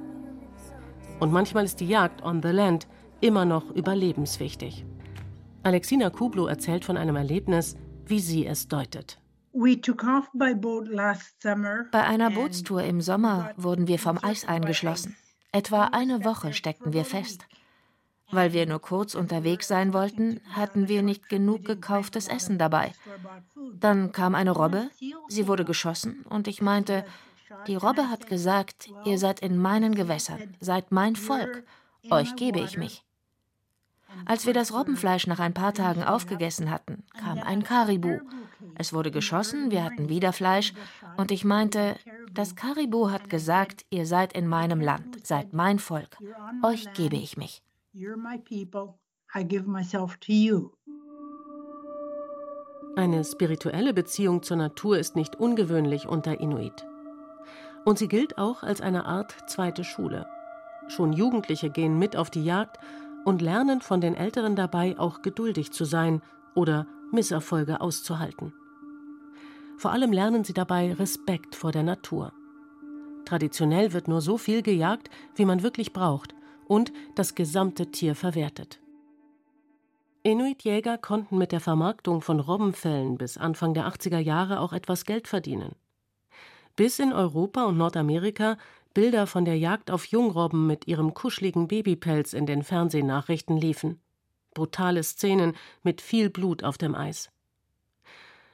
Und 1.19 1.33
manchmal 1.33 1.65
ist 1.65 1.81
die 1.81 1.89
Jagd 1.89 2.23
on 2.23 2.43
the 2.43 2.49
land 2.49 2.87
immer 3.21 3.45
noch 3.45 3.71
überlebenswichtig. 3.71 4.85
Alexina 5.63 6.09
Kublo 6.09 6.47
erzählt 6.47 6.85
von 6.85 6.97
einem 6.97 7.17
Erlebnis, 7.17 7.77
wie 8.07 8.21
sie 8.21 8.47
es 8.47 8.69
deutet. 8.69 9.20
Bei 9.53 9.77
einer 12.05 12.31
Bootstour 12.31 12.85
im 12.85 13.01
Sommer 13.01 13.51
wurden 13.57 13.89
wir 13.89 13.99
vom 13.99 14.17
Eis 14.23 14.47
eingeschlossen. 14.47 15.17
Etwa 15.53 15.87
eine 15.87 16.25
Woche 16.25 16.53
steckten 16.53 16.93
wir 16.93 17.05
fest. 17.05 17.47
Weil 18.31 18.53
wir 18.53 18.65
nur 18.67 18.79
kurz 18.79 19.17
unterwegs 19.17 19.67
sein 19.67 19.93
wollten, 19.93 20.41
hatten 20.51 20.87
wir 20.87 21.03
nicht 21.03 21.29
genug 21.29 21.65
gekauftes 21.65 22.29
Essen 22.29 22.59
dabei. 22.59 22.93
Dann 23.75 24.13
kam 24.13 24.37
eine 24.37 24.53
Robbe, 24.53 24.89
sie 25.29 25.49
wurde 25.49 25.65
geschossen 25.65 26.25
und 26.29 26.47
ich 26.47 26.63
meinte, 26.63 27.05
die 27.67 27.75
Robbe 27.75 28.09
hat 28.09 28.29
gesagt, 28.29 28.89
ihr 29.05 29.19
seid 29.19 29.41
in 29.41 29.57
meinen 29.57 29.97
Gewässern, 29.97 30.55
seid 30.61 30.93
mein 30.93 31.17
Volk, 31.17 31.65
euch 32.09 32.37
gebe 32.37 32.61
ich 32.61 32.79
mich. 32.79 33.05
Als 34.27 34.47
wir 34.47 34.55
das 34.55 34.73
Robbenfleisch 34.73 35.27
nach 35.27 35.41
ein 35.41 35.55
paar 35.55 35.75
Tagen 35.75 36.05
aufgegessen 36.05 36.71
hatten, 36.71 37.03
kam 37.19 37.39
ein 37.39 37.65
Karibu. 37.65 38.21
Es 38.81 38.95
wurde 38.95 39.11
geschossen, 39.11 39.71
wir 39.71 39.85
hatten 39.85 40.09
wieder 40.09 40.33
Fleisch, 40.33 40.73
und 41.19 41.31
ich 41.31 41.45
meinte, 41.45 41.97
das 42.33 42.57
Karibu 42.57 43.11
hat 43.11 43.29
gesagt, 43.29 43.85
ihr 43.91 44.07
seid 44.07 44.33
in 44.33 44.47
meinem 44.47 44.81
Land, 44.81 45.27
seid 45.27 45.53
mein 45.53 45.79
Volk, 45.79 46.17
euch 46.63 46.91
gebe 46.95 47.17
ich 47.17 47.37
mich. 47.37 47.63
You're 47.93 48.17
my 48.17 48.39
people. 48.39 48.95
I 49.37 49.45
give 49.45 49.69
myself 49.69 50.17
to 50.21 50.33
you. 50.33 50.71
Eine 52.97 53.23
spirituelle 53.23 53.93
Beziehung 53.93 54.43
zur 54.43 54.57
Natur 54.57 54.97
ist 54.97 55.15
nicht 55.15 55.37
ungewöhnlich 55.37 56.09
unter 56.09 56.41
Inuit. 56.41 56.87
Und 57.85 57.99
sie 57.99 58.09
gilt 58.09 58.39
auch 58.39 58.63
als 58.63 58.81
eine 58.81 59.05
Art 59.05 59.35
zweite 59.47 59.85
Schule. 59.85 60.27
Schon 60.89 61.13
Jugendliche 61.13 61.69
gehen 61.69 61.99
mit 61.99 62.17
auf 62.17 62.31
die 62.31 62.47
Jagd 62.47 62.79
und 63.27 63.43
lernen 63.43 63.83
von 63.83 64.01
den 64.01 64.15
Älteren 64.15 64.57
dabei, 64.57 64.99
auch 64.99 65.21
geduldig 65.21 65.71
zu 65.71 65.85
sein 65.85 66.23
oder 66.55 66.87
Misserfolge 67.13 67.83
auszuhalten. 67.83 68.55
Vor 69.81 69.93
allem 69.93 70.13
lernen 70.13 70.45
sie 70.45 70.53
dabei 70.53 70.93
Respekt 70.93 71.57
vor 71.57 71.73
der 71.73 71.83
Natur. 71.83 72.35
Traditionell 73.25 73.95
wird 73.95 74.09
nur 74.09 74.21
so 74.21 74.37
viel 74.37 74.61
gejagt, 74.61 75.09
wie 75.37 75.47
man 75.47 75.63
wirklich 75.63 75.95
braucht, 75.95 76.35
und 76.69 76.93
das 77.15 77.35
gesamte 77.35 77.91
Tier 77.91 78.15
verwertet. 78.15 78.79
Inuit-Jäger 80.23 80.99
konnten 80.99 81.39
mit 81.39 81.51
der 81.51 81.61
Vermarktung 81.61 82.21
von 82.21 82.41
Robbenfällen 82.41 83.17
bis 83.17 83.39
Anfang 83.39 83.73
der 83.73 83.89
80er 83.89 84.19
Jahre 84.19 84.61
auch 84.61 84.75
etwas 84.75 85.07
Geld 85.07 85.27
verdienen. 85.27 85.75
Bis 86.77 86.99
in 86.99 87.15
Europa 87.15 87.65
und 87.65 87.79
Nordamerika 87.79 88.59
Bilder 88.93 89.27
von 89.27 89.47
der 89.47 89.57
Jagd 89.57 89.91
auf 89.91 90.05
Jungrobben 90.05 90.67
mit 90.67 90.89
ihrem 90.89 91.15
kuscheligen 91.15 91.69
Babypelz 91.69 92.35
in 92.35 92.45
den 92.45 92.65
Fernsehnachrichten 92.65 93.57
liefen. 93.57 94.03
Brutale 94.53 95.03
Szenen 95.03 95.57
mit 95.83 96.03
viel 96.03 96.29
Blut 96.29 96.65
auf 96.65 96.77
dem 96.77 96.95
Eis. 96.95 97.31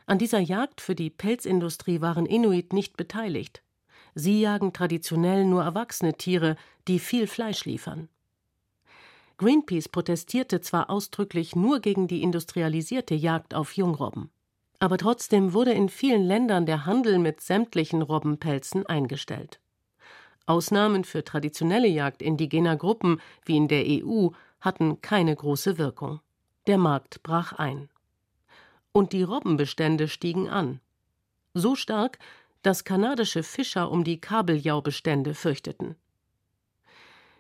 An 0.07 0.19
dieser 0.19 0.39
Jagd 0.39 0.81
für 0.81 0.95
die 0.95 1.11
Pelzindustrie 1.11 2.01
waren 2.01 2.27
Inuit 2.27 2.73
nicht 2.73 2.97
beteiligt. 2.97 3.63
Sie 4.15 4.41
jagen 4.41 4.73
traditionell 4.73 5.45
nur 5.45 5.65
erwachsene 5.65 6.15
Tiere, 6.15 6.57
die 6.87 7.01
viel 7.01 7.27
Fleisch 7.27 7.65
liefern. 7.65 8.09
Greenpeace 9.37 9.89
protestierte 9.89 10.61
zwar 10.61 10.89
ausdrücklich 10.89 11.57
nur 11.57 11.81
gegen 11.81 12.07
die 12.09 12.23
industrialisierte 12.23 13.15
Jagd 13.15 13.55
auf 13.55 13.73
Jungrobben, 13.77 14.31
aber 14.79 14.97
trotzdem 14.97 15.53
wurde 15.53 15.73
in 15.73 15.89
vielen 15.89 16.23
Ländern 16.23 16.65
der 16.65 16.87
Handel 16.87 17.19
mit 17.19 17.41
sämtlichen 17.41 18.01
Robbenpelzen 18.01 18.87
eingestellt. 18.87 19.61
Ausnahmen 20.47 21.05
für 21.05 21.25
traditionelle 21.25 21.89
Jagd 21.89 22.23
indigener 22.23 22.77
Gruppen 22.77 23.21
wie 23.45 23.57
in 23.57 23.69
der 23.69 23.85
EU 23.87 24.29
hatten 24.61 25.03
keine 25.03 25.35
große 25.35 25.77
Wirkung. 25.77 26.21
Der 26.69 26.79
Markt 26.79 27.23
brach 27.23 27.53
ein. 27.53 27.91
Und 28.97 29.13
die 29.13 29.25
Robbenbestände 29.25 30.09
stiegen 30.09 30.49
an. 30.49 30.81
So 31.53 31.75
stark, 31.75 32.19
dass 32.63 32.85
kanadische 32.85 33.43
Fischer 33.43 33.91
um 33.91 34.05
die 34.05 34.23
Kabeljaubestände 34.23 35.35
fürchteten. 35.35 35.97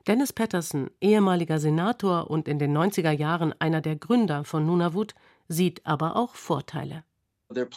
Dennis 0.07 0.35
Patterson, 0.35 0.91
ehemaliger 1.01 1.59
Senator 1.59 2.31
und 2.31 2.47
in 2.47 2.59
den 2.59 2.77
90er 2.77 3.11
Jahren 3.11 3.55
einer 3.59 3.81
der 3.81 3.97
Gründer 3.97 4.45
von 4.45 4.67
Nunavut, 4.67 5.15
sieht 5.49 5.87
aber 5.87 6.17
auch 6.17 6.35
Vorteile. 6.35 7.05
Es 7.49 7.71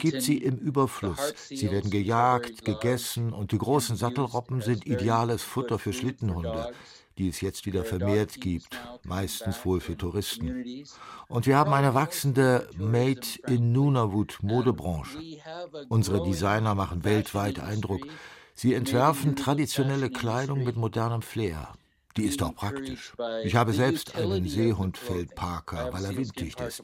gibt 0.00 0.22
sie 0.22 0.38
im 0.38 0.56
Überfluss. 0.56 1.34
Sie 1.46 1.70
werden 1.70 1.92
gejagt, 1.92 2.64
gegessen 2.64 3.32
und 3.32 3.52
die 3.52 3.58
großen 3.58 3.94
Sattelroppen 3.94 4.62
sind 4.62 4.84
ideales 4.84 5.44
Futter 5.44 5.78
für 5.78 5.92
Schlittenhunde, 5.92 6.72
die 7.18 7.28
es 7.28 7.40
jetzt 7.40 7.66
wieder 7.66 7.84
vermehrt 7.84 8.40
gibt, 8.40 8.78
meistens 9.04 9.64
wohl 9.64 9.80
für 9.80 9.96
Touristen. 9.96 10.84
Und 11.28 11.46
wir 11.46 11.56
haben 11.56 11.72
eine 11.72 11.94
wachsende 11.94 12.68
Made 12.76 13.26
in 13.46 13.72
Nunavut 13.72 14.38
Modebranche. 14.42 15.18
Unsere 15.88 16.24
Designer 16.24 16.74
machen 16.74 17.04
weltweit 17.04 17.60
Eindruck. 17.60 18.06
Sie 18.54 18.74
entwerfen 18.74 19.36
traditionelle 19.36 20.10
Kleidung 20.10 20.64
mit 20.64 20.76
modernem 20.76 21.22
Flair. 21.22 21.72
Die 22.16 22.24
ist 22.24 22.42
auch 22.42 22.54
praktisch. 22.54 23.14
Ich 23.44 23.54
habe 23.54 23.72
selbst 23.72 24.16
einen 24.16 24.46
Seehundfeldparker, 24.46 25.92
weil 25.92 26.04
er 26.04 26.16
winddicht 26.16 26.60
ist. 26.60 26.82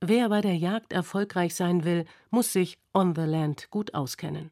Wer 0.00 0.28
bei 0.28 0.40
der 0.40 0.56
Jagd 0.56 0.92
erfolgreich 0.92 1.54
sein 1.54 1.84
will, 1.84 2.04
muss 2.30 2.52
sich 2.52 2.78
on 2.94 3.14
the 3.14 3.22
land 3.22 3.68
gut 3.70 3.94
auskennen. 3.94 4.50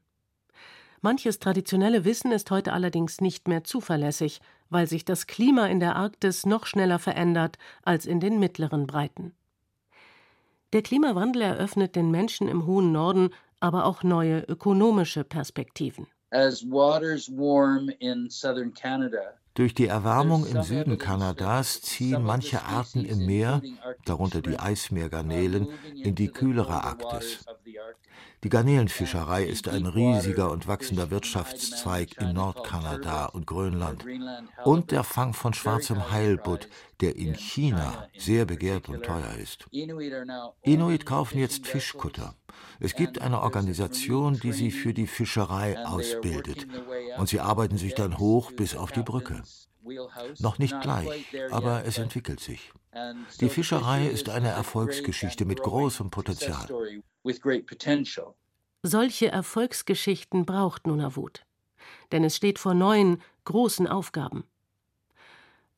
Manches 1.00 1.38
traditionelle 1.38 2.04
Wissen 2.04 2.32
ist 2.32 2.50
heute 2.50 2.72
allerdings 2.72 3.20
nicht 3.20 3.48
mehr 3.48 3.64
zuverlässig, 3.64 4.40
weil 4.70 4.86
sich 4.86 5.04
das 5.04 5.26
Klima 5.26 5.66
in 5.66 5.80
der 5.80 5.96
Arktis 5.96 6.46
noch 6.46 6.66
schneller 6.66 6.98
verändert 6.98 7.58
als 7.82 8.06
in 8.06 8.20
den 8.20 8.38
mittleren 8.38 8.86
Breiten. 8.86 9.32
Der 10.72 10.82
Klimawandel 10.82 11.42
eröffnet 11.42 11.94
den 11.96 12.10
Menschen 12.10 12.48
im 12.48 12.66
hohen 12.66 12.92
Norden 12.92 13.30
aber 13.60 13.86
auch 13.86 14.02
neue 14.02 14.40
ökonomische 14.40 15.24
Perspektiven. 15.24 16.06
As 16.30 16.62
waters 16.64 17.30
warm 17.30 17.88
in 18.00 18.28
southern 18.28 18.74
Canada, 18.74 19.38
durch 19.56 19.72
die 19.72 19.86
Erwärmung 19.86 20.44
im 20.46 20.62
Süden 20.62 20.98
Kanadas 20.98 21.80
ziehen 21.80 22.22
manche 22.22 22.62
Arten 22.62 23.06
im 23.06 23.24
Meer, 23.24 23.62
darunter 24.04 24.42
die 24.42 24.58
Eismeergarnelen, 24.58 25.68
in 25.94 26.14
die 26.14 26.28
kühlere 26.28 26.84
Arktis. 26.84 27.42
Die 28.45 28.49
Garnelenfischerei 28.49 29.45
ist 29.45 29.69
ein 29.69 29.87
riesiger 29.87 30.50
und 30.50 30.69
wachsender 30.69 31.11
Wirtschaftszweig 31.11 32.21
in 32.21 32.35
Nordkanada 32.35 33.26
und 33.26 33.47
Grönland. 33.47 34.05
Und 34.64 34.90
der 34.90 35.05
Fang 35.05 35.33
von 35.33 35.55
schwarzem 35.55 36.11
Heilbutt, 36.11 36.69
der 37.00 37.16
in 37.16 37.35
China 37.35 38.09
sehr 38.16 38.45
begehrt 38.45 38.88
und 38.88 39.05
teuer 39.05 39.35
ist. 39.43 39.66
Inuit 40.62 41.07
kaufen 41.07 41.38
jetzt 41.38 41.66
Fischkutter. 41.66 42.35
Es 42.78 42.95
gibt 42.95 43.21
eine 43.21 43.40
Organisation, 43.40 44.38
die 44.38 44.52
sie 44.52 44.71
für 44.71 44.93
die 44.93 45.07
Fischerei 45.07 45.78
ausbildet. 45.85 46.66
Und 47.19 47.28
sie 47.28 47.40
arbeiten 47.40 47.78
sich 47.78 47.95
dann 47.95 48.19
hoch 48.19 48.52
bis 48.52 48.76
auf 48.76 48.93
die 48.93 49.02
Brücke. 49.02 49.43
Noch 50.38 50.59
nicht 50.59 50.81
gleich, 50.81 51.26
aber 51.50 51.85
es 51.85 51.99
entwickelt 51.99 52.40
sich. 52.40 52.73
Die 53.40 53.49
Fischerei 53.49 54.07
ist 54.07 54.28
eine 54.28 54.49
Erfolgsgeschichte 54.49 55.45
mit 55.45 55.62
großem 55.62 56.11
Potenzial. 56.11 56.66
Solche 58.83 59.28
Erfolgsgeschichten 59.28 60.47
braucht 60.47 60.87
Nunavut. 60.87 61.45
Denn 62.12 62.25
es 62.25 62.37
steht 62.37 62.59
vor 62.59 62.75
neuen, 62.75 63.23
großen 63.45 63.87
Aufgaben. 63.87 64.45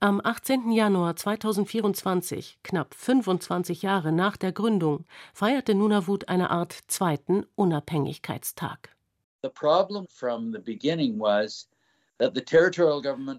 Am 0.01 0.21
18. 0.23 0.71
Januar 0.71 1.17
2024, 1.17 2.61
knapp 2.63 2.95
25 2.95 3.83
Jahre 3.83 4.13
nach 4.13 4.37
der 4.37 4.53
Gründung, 4.53 5.07
feierte 5.35 5.75
Nunavut 5.75 6.29
eine 6.29 6.51
Art 6.51 6.73
zweiten 6.87 7.45
Unabhängigkeitstag. 7.57 8.95
The 9.43 9.49
problem 9.49 10.07
from 10.09 10.53
the 10.53 10.61
beginning 10.61 11.19
was 11.19 11.69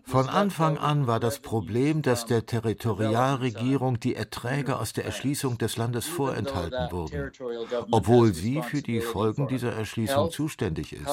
von 0.03 0.29
Anfang 0.29 0.77
an 0.77 1.05
war 1.05 1.19
das 1.19 1.39
Problem, 1.39 2.01
dass 2.01 2.25
der 2.25 2.45
Territorialregierung 2.45 3.99
die 3.99 4.15
Erträge 4.15 4.79
aus 4.79 4.93
der 4.93 5.03
Erschließung 5.03 5.57
des 5.57 5.75
Landes 5.75 6.07
vorenthalten 6.07 6.89
wurden, 6.89 7.31
obwohl 7.91 8.33
sie 8.33 8.61
für 8.61 8.81
die 8.81 9.01
Folgen 9.01 9.47
dieser 9.49 9.73
Erschließung 9.73 10.31
zuständig 10.31 10.93
ist, 10.93 11.09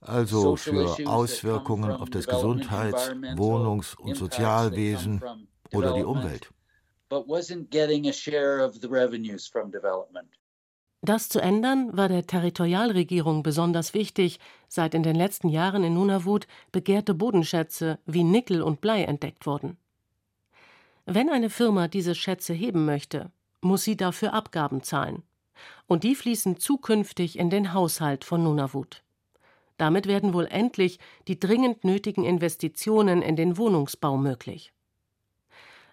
also 0.00 0.56
für 0.56 0.96
Auswirkungen 1.06 1.92
auf 1.92 2.10
das 2.10 2.26
Gesundheits-, 2.26 3.10
Wohnungs- 3.36 3.96
und 3.96 4.14
Sozialwesen 4.14 5.22
oder 5.72 5.94
die 5.94 6.04
Umwelt. 6.04 6.50
Das 11.00 11.28
zu 11.28 11.40
ändern 11.40 11.96
war 11.96 12.08
der 12.08 12.26
Territorialregierung 12.26 13.42
besonders 13.44 13.94
wichtig, 13.94 14.40
seit 14.66 14.94
in 14.94 15.04
den 15.04 15.14
letzten 15.14 15.48
Jahren 15.48 15.84
in 15.84 15.94
Nunavut 15.94 16.48
begehrte 16.72 17.14
Bodenschätze 17.14 17.98
wie 18.04 18.24
Nickel 18.24 18.62
und 18.62 18.80
Blei 18.80 19.04
entdeckt 19.04 19.46
wurden. 19.46 19.76
Wenn 21.06 21.30
eine 21.30 21.50
Firma 21.50 21.88
diese 21.88 22.14
Schätze 22.14 22.52
heben 22.52 22.84
möchte, 22.84 23.30
muss 23.60 23.84
sie 23.84 23.96
dafür 23.96 24.34
Abgaben 24.34 24.82
zahlen. 24.82 25.22
Und 25.86 26.04
die 26.04 26.14
fließen 26.14 26.58
zukünftig 26.58 27.38
in 27.38 27.48
den 27.48 27.72
Haushalt 27.72 28.24
von 28.24 28.42
Nunavut. 28.42 29.02
Damit 29.76 30.06
werden 30.06 30.34
wohl 30.34 30.46
endlich 30.46 30.98
die 31.28 31.38
dringend 31.38 31.84
nötigen 31.84 32.24
Investitionen 32.24 33.22
in 33.22 33.36
den 33.36 33.56
Wohnungsbau 33.56 34.16
möglich. 34.16 34.72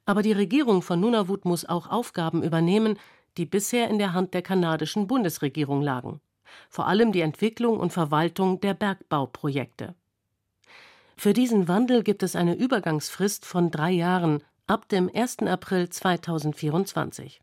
Aber 0.06 0.22
die 0.22 0.34
Regierung 0.34 0.82
von 0.82 1.00
Nunavut 1.00 1.46
muss 1.46 1.66
auch 1.66 1.88
Aufgaben 1.88 2.44
übernehmen, 2.44 3.00
die 3.38 3.46
bisher 3.46 3.90
in 3.90 3.98
der 3.98 4.14
Hand 4.14 4.34
der 4.34 4.42
kanadischen 4.42 5.08
Bundesregierung 5.08 5.82
lagen, 5.82 6.22
vor 6.70 6.88
allem 6.88 7.12
die 7.12 7.22
Entwicklung 7.22 7.80
und 7.80 7.92
Verwaltung 7.92 8.60
der 8.62 8.74
Bergbauprojekte. 8.74 9.96
Für 11.18 11.34
diesen 11.34 11.68
Wandel 11.68 12.04
gibt 12.04 12.24
es 12.24 12.36
eine 12.36 12.56
Übergangsfrist 12.56 13.46
von 13.46 13.72
drei 13.72 13.92
Jahren 13.92 14.44
ab 14.68 14.90
dem 14.90 15.10
1. 15.14 15.40
April 15.40 15.90
2024. 15.90 17.42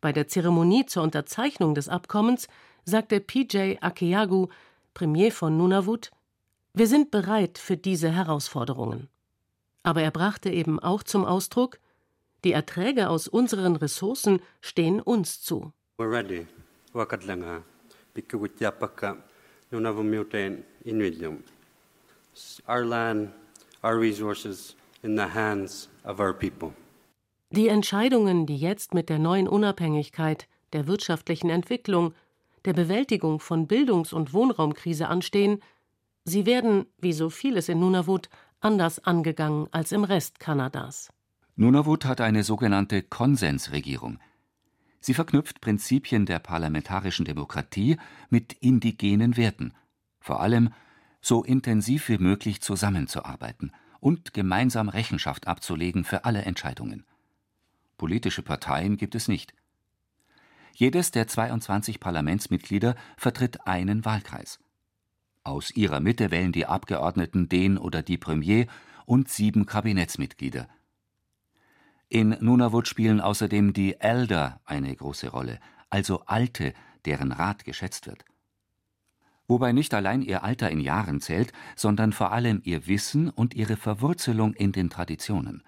Bei 0.00 0.12
der 0.12 0.28
Zeremonie 0.28 0.86
zur 0.86 1.02
Unterzeichnung 1.02 1.74
des 1.74 1.88
Abkommens 1.88 2.48
sagte 2.84 3.20
PJ 3.20 3.78
Akeagu, 3.80 4.48
Premier 4.94 5.32
von 5.32 5.56
Nunavut, 5.56 6.10
wir 6.74 6.86
sind 6.86 7.10
bereit 7.10 7.58
für 7.58 7.76
diese 7.76 8.10
Herausforderungen. 8.10 9.08
Aber 9.82 10.02
er 10.02 10.10
brachte 10.10 10.50
eben 10.50 10.78
auch 10.78 11.02
zum 11.02 11.24
Ausdruck, 11.24 11.78
die 12.46 12.52
Erträge 12.52 13.10
aus 13.10 13.26
unseren 13.26 13.74
Ressourcen 13.74 14.40
stehen 14.60 15.00
uns 15.00 15.42
zu. 15.42 15.72
We're 15.98 16.08
ready. 16.08 16.46
Our 22.68 22.84
land, 22.84 23.30
our 23.82 23.98
resources 23.98 24.76
in 25.02 25.16
the 25.16 25.24
hands 25.34 25.88
of 26.04 26.20
our 26.20 26.32
people. 26.32 26.72
Die 27.50 27.68
Entscheidungen, 27.68 28.46
die 28.46 28.58
jetzt 28.58 28.94
mit 28.94 29.08
der 29.08 29.18
neuen 29.18 29.48
Unabhängigkeit, 29.48 30.46
der 30.72 30.86
wirtschaftlichen 30.86 31.50
Entwicklung, 31.50 32.14
der 32.64 32.74
Bewältigung 32.74 33.40
von 33.40 33.66
Bildungs- 33.66 34.12
und 34.12 34.32
Wohnraumkrise 34.32 35.08
anstehen, 35.08 35.60
sie 36.24 36.46
werden, 36.46 36.86
wie 36.98 37.12
so 37.12 37.28
vieles 37.28 37.68
in 37.68 37.80
Nunavut, 37.80 38.28
anders 38.60 39.00
angegangen 39.00 39.66
als 39.72 39.90
im 39.90 40.04
Rest 40.04 40.38
Kanadas. 40.38 41.10
Nunavut 41.58 42.04
hat 42.04 42.20
eine 42.20 42.44
sogenannte 42.44 43.02
Konsensregierung. 43.02 44.18
Sie 45.00 45.14
verknüpft 45.14 45.62
Prinzipien 45.62 46.26
der 46.26 46.38
parlamentarischen 46.38 47.24
Demokratie 47.24 47.96
mit 48.28 48.52
indigenen 48.52 49.38
Werten, 49.38 49.72
vor 50.20 50.40
allem 50.40 50.74
so 51.22 51.42
intensiv 51.42 52.10
wie 52.10 52.18
möglich 52.18 52.60
zusammenzuarbeiten 52.60 53.72
und 54.00 54.34
gemeinsam 54.34 54.90
Rechenschaft 54.90 55.46
abzulegen 55.46 56.04
für 56.04 56.26
alle 56.26 56.42
Entscheidungen. 56.42 57.06
Politische 57.96 58.42
Parteien 58.42 58.98
gibt 58.98 59.14
es 59.14 59.26
nicht. 59.26 59.54
Jedes 60.74 61.10
der 61.10 61.26
22 61.26 62.00
Parlamentsmitglieder 62.00 62.96
vertritt 63.16 63.66
einen 63.66 64.04
Wahlkreis. 64.04 64.58
Aus 65.42 65.70
ihrer 65.70 66.00
Mitte 66.00 66.30
wählen 66.30 66.52
die 66.52 66.66
Abgeordneten 66.66 67.48
den 67.48 67.78
oder 67.78 68.02
die 68.02 68.18
Premier 68.18 68.66
und 69.06 69.30
sieben 69.30 69.64
Kabinettsmitglieder. 69.64 70.68
In 72.08 72.36
Nunavut 72.40 72.86
spielen 72.86 73.20
außerdem 73.20 73.72
die 73.72 74.00
Elder 74.00 74.60
eine 74.64 74.94
große 74.94 75.28
Rolle, 75.28 75.58
also 75.90 76.22
Alte, 76.26 76.72
deren 77.04 77.32
Rat 77.32 77.64
geschätzt 77.64 78.06
wird. 78.06 78.24
Wobei 79.48 79.72
nicht 79.72 79.94
allein 79.94 80.22
ihr 80.22 80.42
Alter 80.42 80.70
in 80.70 80.80
Jahren 80.80 81.20
zählt, 81.20 81.52
sondern 81.76 82.12
vor 82.12 82.32
allem 82.32 82.60
ihr 82.64 82.86
Wissen 82.86 83.30
und 83.30 83.54
ihre 83.54 83.76
Verwurzelung 83.76 84.54
in 84.54 84.72
den 84.72 84.90
Traditionen. 84.90 85.62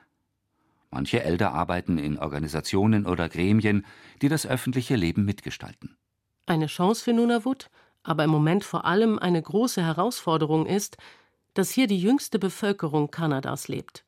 Manche 0.90 1.22
Elder 1.22 1.52
arbeiten 1.52 1.98
in 1.98 2.18
Organisationen 2.18 3.06
oder 3.06 3.28
Gremien, 3.28 3.84
die 4.22 4.28
das 4.28 4.46
öffentliche 4.46 4.96
Leben 4.96 5.24
mitgestalten. 5.24 5.96
Eine 6.46 6.66
Chance 6.66 7.04
für 7.04 7.12
Nunavut, 7.12 7.70
aber 8.02 8.24
im 8.24 8.30
Moment 8.30 8.64
vor 8.64 8.84
allem 8.84 9.18
eine 9.18 9.42
große 9.42 9.82
Herausforderung 9.82 10.66
ist, 10.66 10.96
dass 11.54 11.70
hier 11.70 11.86
die 11.86 12.00
jüngste 12.00 12.38
Bevölkerung 12.38 13.10
Kanadas 13.10 13.68
lebt. 13.68 14.04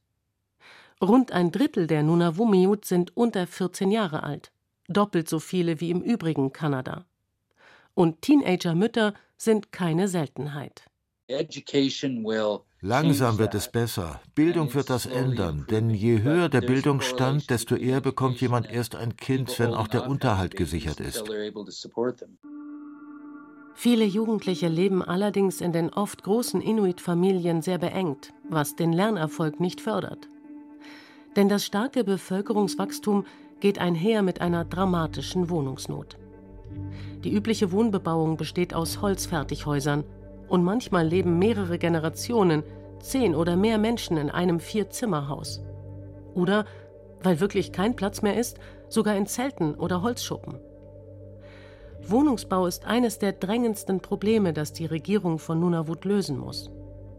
Rund 1.02 1.32
ein 1.32 1.50
Drittel 1.50 1.86
der 1.86 2.02
Nunavummiut 2.02 2.84
sind 2.84 3.16
unter 3.16 3.46
14 3.46 3.90
Jahre 3.90 4.22
alt, 4.22 4.52
doppelt 4.88 5.28
so 5.28 5.38
viele 5.38 5.80
wie 5.80 5.90
im 5.90 6.02
übrigen 6.02 6.52
Kanada. 6.52 7.06
Und 7.94 8.20
Teenager-Mütter 8.22 9.14
sind 9.36 9.72
keine 9.72 10.08
Seltenheit. 10.08 10.84
Langsam 12.82 13.38
wird 13.38 13.54
es 13.54 13.70
besser. 13.70 14.20
Bildung 14.34 14.74
wird 14.74 14.90
das 14.90 15.06
ändern, 15.06 15.66
denn 15.70 15.90
je 15.90 16.22
höher 16.22 16.48
der 16.48 16.60
Bildungsstand, 16.60 17.48
desto 17.50 17.76
eher 17.76 18.00
bekommt 18.00 18.40
jemand 18.40 18.70
erst 18.70 18.94
ein 18.94 19.16
Kind, 19.16 19.58
wenn 19.58 19.74
auch 19.74 19.88
der 19.88 20.08
Unterhalt 20.08 20.56
gesichert 20.56 21.00
ist. 21.00 21.24
Viele 23.74 24.04
Jugendliche 24.04 24.68
leben 24.68 25.02
allerdings 25.02 25.60
in 25.60 25.72
den 25.72 25.90
oft 25.90 26.22
großen 26.22 26.60
Inuit-Familien 26.60 27.62
sehr 27.62 27.78
beengt, 27.78 28.32
was 28.48 28.76
den 28.76 28.92
Lernerfolg 28.92 29.60
nicht 29.60 29.80
fördert. 29.80 30.29
Denn 31.36 31.48
das 31.48 31.64
starke 31.64 32.04
Bevölkerungswachstum 32.04 33.24
geht 33.60 33.78
einher 33.78 34.22
mit 34.22 34.40
einer 34.40 34.64
dramatischen 34.64 35.50
Wohnungsnot. 35.50 36.16
Die 37.24 37.32
übliche 37.32 37.72
Wohnbebauung 37.72 38.36
besteht 38.36 38.74
aus 38.74 39.00
Holzfertighäusern 39.00 40.04
und 40.48 40.64
manchmal 40.64 41.06
leben 41.06 41.38
mehrere 41.38 41.78
Generationen, 41.78 42.62
zehn 43.00 43.34
oder 43.34 43.56
mehr 43.56 43.78
Menschen 43.78 44.16
in 44.16 44.30
einem 44.30 44.60
Vier-Zimmer-Haus. 44.60 45.62
Oder, 46.34 46.64
weil 47.22 47.40
wirklich 47.40 47.72
kein 47.72 47.96
Platz 47.96 48.22
mehr 48.22 48.36
ist, 48.36 48.58
sogar 48.88 49.16
in 49.16 49.26
Zelten 49.26 49.74
oder 49.74 50.02
Holzschuppen. 50.02 50.58
Wohnungsbau 52.02 52.66
ist 52.66 52.86
eines 52.86 53.18
der 53.18 53.32
drängendsten 53.32 54.00
Probleme, 54.00 54.52
das 54.52 54.72
die 54.72 54.86
Regierung 54.86 55.38
von 55.38 55.60
Nunavut 55.60 56.04
lösen 56.04 56.38
muss. 56.38 56.70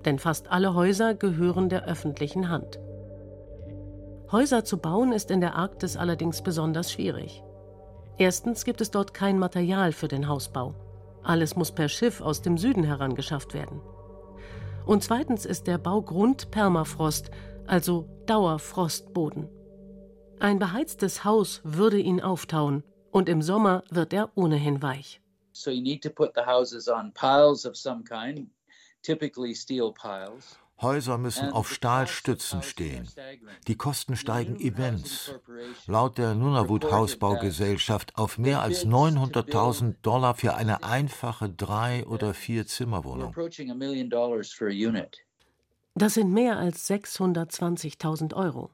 Denn 0.05 0.19
fast 0.19 0.51
alle 0.51 0.73
Häuser 0.73 1.13
gehören 1.13 1.69
der 1.69 1.85
öffentlichen 1.85 2.49
Hand. 2.49 2.79
Häuser 4.31 4.63
zu 4.63 4.77
bauen 4.77 5.11
ist 5.11 5.29
in 5.29 5.41
der 5.41 5.55
Arktis 5.55 5.97
allerdings 5.97 6.41
besonders 6.41 6.91
schwierig. 6.91 7.43
Erstens 8.17 8.63
gibt 8.63 8.79
es 8.79 8.89
dort 8.89 9.13
kein 9.13 9.37
Material 9.37 9.91
für 9.91 10.07
den 10.07 10.29
Hausbau. 10.29 10.73
Alles 11.21 11.57
muss 11.57 11.73
per 11.73 11.89
Schiff 11.89 12.21
aus 12.21 12.41
dem 12.41 12.57
Süden 12.57 12.83
herangeschafft 12.83 13.53
werden. 13.53 13.81
Und 14.85 15.03
zweitens 15.03 15.45
ist 15.45 15.67
der 15.67 15.77
Baugrund 15.77 16.49
Permafrost, 16.49 17.29
also 17.67 18.07
Dauerfrostboden. 18.25 19.49
Ein 20.39 20.59
beheiztes 20.59 21.25
Haus 21.25 21.61
würde 21.63 21.99
ihn 21.99 22.21
auftauen 22.21 22.83
und 23.11 23.27
im 23.27 23.41
Sommer 23.41 23.83
wird 23.89 24.13
er 24.13 24.31
ohnehin 24.35 24.81
weich. 24.81 25.21
So 25.51 25.69
you 25.69 25.81
need 25.81 26.01
to 26.03 26.09
put 26.09 26.31
the 26.35 26.45
houses 26.45 26.87
on 26.87 27.11
piles 27.13 27.65
of 27.65 27.75
some 27.75 28.03
kind. 28.03 28.49
Häuser 30.81 31.17
müssen 31.17 31.51
auf 31.51 31.71
Stahlstützen 31.71 32.63
stehen. 32.63 33.07
Die 33.67 33.75
Kosten 33.75 34.15
steigen 34.15 34.55
immens. 34.55 35.33
Laut 35.87 36.17
der 36.17 36.33
Nunavut 36.33 36.91
Hausbaugesellschaft 36.91 38.17
auf 38.17 38.37
mehr 38.37 38.61
als 38.61 38.85
900.000 38.85 39.95
Dollar 40.01 40.35
für 40.35 40.55
eine 40.55 40.83
einfache 40.83 41.49
Drei- 41.49 42.05
oder 42.05 42.33
Vier-Zimmerwohnung. 42.33 43.35
Das 45.93 46.13
sind 46.13 46.31
mehr 46.31 46.57
als 46.57 46.89
620.000 46.89 48.33
Euro. 48.33 48.71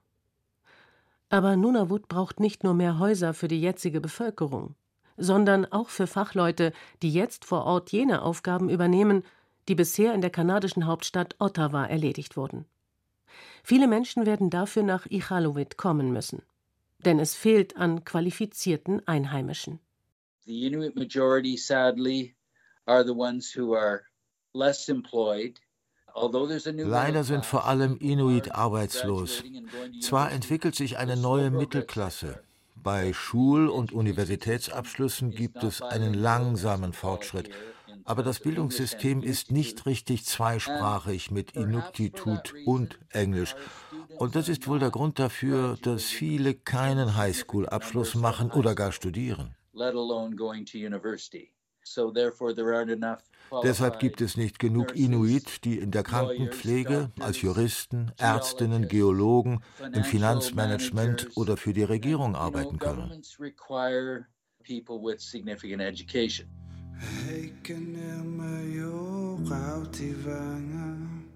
Aber 1.30 1.56
Nunavut 1.56 2.08
braucht 2.08 2.40
nicht 2.40 2.64
nur 2.64 2.74
mehr 2.74 3.00
Häuser 3.00 3.34
für 3.34 3.48
die 3.48 3.60
jetzige 3.60 4.00
Bevölkerung, 4.00 4.76
sondern 5.18 5.66
auch 5.66 5.90
für 5.90 6.08
Fachleute, 6.08 6.72
die 7.02 7.12
jetzt 7.12 7.44
vor 7.44 7.66
Ort 7.66 7.92
jene 7.92 8.22
Aufgaben 8.22 8.70
übernehmen, 8.70 9.24
die 9.68 9.76
bisher 9.76 10.14
in 10.14 10.22
der 10.22 10.30
kanadischen 10.30 10.86
Hauptstadt 10.86 11.36
Ottawa 11.40 11.86
erledigt 11.86 12.38
wurden. 12.38 12.66
Viele 13.64 13.88
Menschen 13.88 14.26
werden 14.26 14.50
dafür 14.50 14.84
nach 14.84 15.06
Iqaluit 15.10 15.78
kommen 15.78 16.12
müssen, 16.12 16.42
denn 17.06 17.20
es 17.20 17.36
fehlt 17.36 17.78
an 17.78 18.04
qualifizierten 18.04 19.08
Einheimischen. 19.08 19.80
The 20.46 20.68
Inuit 20.68 20.96
majority 20.96 21.58
sadly 21.58 22.36
are 22.86 23.04
the 23.06 23.14
ones 23.14 23.54
who 23.56 23.76
are 23.76 24.04
less 24.54 24.88
employed 24.88 25.60
Leider 26.78 27.24
sind 27.24 27.46
vor 27.46 27.66
allem 27.66 27.98
Inuit 27.98 28.56
arbeitslos. 28.56 29.44
Zwar 30.02 30.32
entwickelt 30.32 30.76
sich 30.76 30.98
eine 30.98 31.16
neue 31.16 31.52
Mittelklasse. 31.52 32.42
Bei 32.76 33.14
Schul- 33.14 33.68
und 33.68 33.92
Universitätsabschlüssen 33.92 35.32
gibt 35.32 35.64
es 35.64 35.82
einen 35.82 36.14
langsamen 36.14 36.94
Fortschritt. 36.94 37.52
Aber 38.08 38.24
das 38.24 38.40
Bildungssystem 38.40 39.22
ist 39.22 39.52
nicht 39.52 39.86
richtig 39.86 40.24
zweisprachig 40.26 41.30
mit 41.30 41.52
Inuktitut 41.52 42.54
und 42.66 42.98
Englisch. 43.10 43.54
Und 44.18 44.36
das 44.38 44.48
ist 44.48 44.68
wohl 44.68 44.80
der 44.80 44.92
Grund 44.92 45.20
dafür, 45.20 45.78
dass 45.82 46.06
viele 46.06 46.56
keinen 46.56 47.18
Highschool-Abschluss 47.18 48.16
machen 48.16 48.50
oder 48.52 48.76
gar 48.76 48.94
studieren. 48.94 49.56
Deshalb 53.64 54.00
gibt 54.00 54.22
es 54.22 54.38
nicht 54.38 54.60
genug 54.60 54.96
Inuit, 54.96 55.66
die 55.66 55.78
in 55.78 55.92
der 55.92 56.04
Krankenpflege, 56.04 57.12
als 57.20 57.42
Juristen, 57.42 58.12
Ärztinnen, 58.18 58.88
Geologen, 58.88 59.62
im 59.94 60.04
Finanzmanagement 60.04 61.36
oder 61.36 61.58
für 61.58 61.74
die 61.74 61.84
Regierung 61.84 62.36
arbeiten 62.36 62.80
können. 62.80 63.22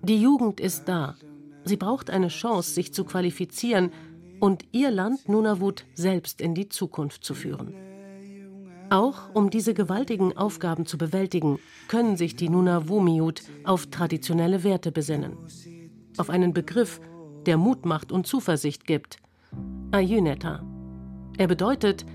Die 0.03 0.21
Jugend 0.21 0.59
ist 0.59 0.85
da. 0.85 1.15
Sie 1.63 1.77
braucht 1.77 2.09
eine 2.09 2.29
Chance, 2.29 2.71
sich 2.71 2.93
zu 2.93 3.05
qualifizieren 3.05 3.91
und 4.39 4.65
ihr 4.71 4.89
Land 4.89 5.29
Nunavut 5.29 5.85
selbst 5.93 6.41
in 6.41 6.55
die 6.55 6.69
Zukunft 6.69 7.23
zu 7.23 7.35
führen. 7.35 7.73
Auch 8.89 9.33
um 9.33 9.49
diese 9.49 9.73
gewaltigen 9.73 10.35
Aufgaben 10.35 10.85
zu 10.85 10.97
bewältigen, 10.97 11.59
können 11.87 12.17
sich 12.17 12.35
die 12.35 12.49
Nunavummiut 12.49 13.43
auf 13.63 13.87
traditionelle 13.87 14.63
Werte 14.63 14.91
besinnen. 14.91 15.37
Auf 16.17 16.29
einen 16.29 16.53
Begriff, 16.53 16.99
der 17.45 17.57
Mut 17.57 17.85
macht 17.85 18.11
und 18.11 18.27
Zuversicht 18.27 18.85
gibt. 18.85 19.17
Ayuneta. 19.91 20.65
Er 21.37 21.47
bedeutet, 21.47 22.05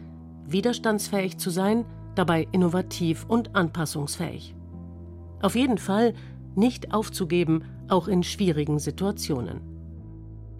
widerstandsfähig 0.46 1.38
zu 1.38 1.50
sein 1.50 1.86
dabei 2.18 2.48
innovativ 2.52 3.24
und 3.28 3.54
anpassungsfähig. 3.54 4.54
Auf 5.42 5.54
jeden 5.54 5.78
Fall 5.78 6.14
nicht 6.54 6.92
aufzugeben, 6.92 7.64
auch 7.88 8.08
in 8.08 8.22
schwierigen 8.22 8.78
Situationen. 8.78 9.60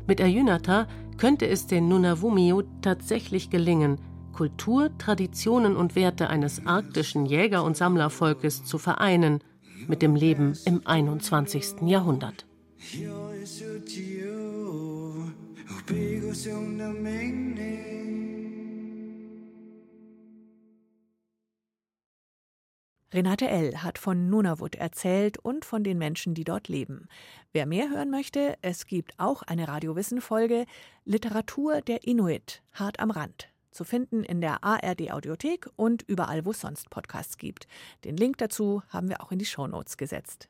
Mit 0.07 0.21
Ayunata 0.21 0.87
könnte 1.17 1.49
es 1.49 1.67
den 1.67 1.89
Nunavumio 1.89 2.63
tatsächlich 2.83 3.51
gelingen, 3.51 3.99
Kultur, 4.33 4.91
Traditionen 4.99 5.77
und 5.77 5.97
Werte 5.97 6.29
eines 6.29 6.67
arktischen 6.67 7.27
Jäger- 7.27 7.65
und 7.65 7.77
Sammlervolkes 7.77 8.65
zu 8.65 8.79
vereinen 8.79 9.41
mit 9.89 10.03
dem 10.03 10.15
Leben 10.15 10.53
im 10.67 10.83
21. 10.87 11.83
Jahrhundert. 11.87 12.47
Renate 23.13 23.49
L. 23.49 23.85
hat 23.85 23.99
von 23.99 24.29
Nunavut 24.29 24.75
erzählt 24.75 25.39
und 25.39 25.65
von 25.65 25.85
den 25.85 25.97
Menschen, 25.97 26.35
die 26.35 26.43
dort 26.43 26.67
leben. 26.67 27.09
Wer 27.53 27.65
mehr 27.65 27.89
hören 27.89 28.11
möchte, 28.11 28.57
es 28.63 28.87
gibt 28.87 29.15
auch 29.19 29.43
eine 29.43 29.69
Radiowissen-Folge 29.69 30.67
Literatur 31.05 31.83
der 31.83 32.05
Inuit, 32.05 32.63
hart 32.73 32.99
am 32.99 33.13
Rand. 33.13 33.49
Zu 33.71 33.85
finden 33.85 34.25
in 34.25 34.41
der 34.41 34.65
ARD 34.65 35.13
Audiothek 35.13 35.69
und 35.77 36.03
überall, 36.03 36.45
wo 36.45 36.51
es 36.51 36.61
sonst 36.61 36.91
Podcasts 36.91 37.39
gibt. 37.39 37.69
Den 38.05 38.17
Link 38.17 38.39
dazu 38.39 38.83
haben 38.89 39.09
wir 39.09 39.23
auch 39.23 39.31
in 39.31 39.39
die 39.39 39.45
Shownotes 39.45 39.97
gesetzt. 39.97 40.49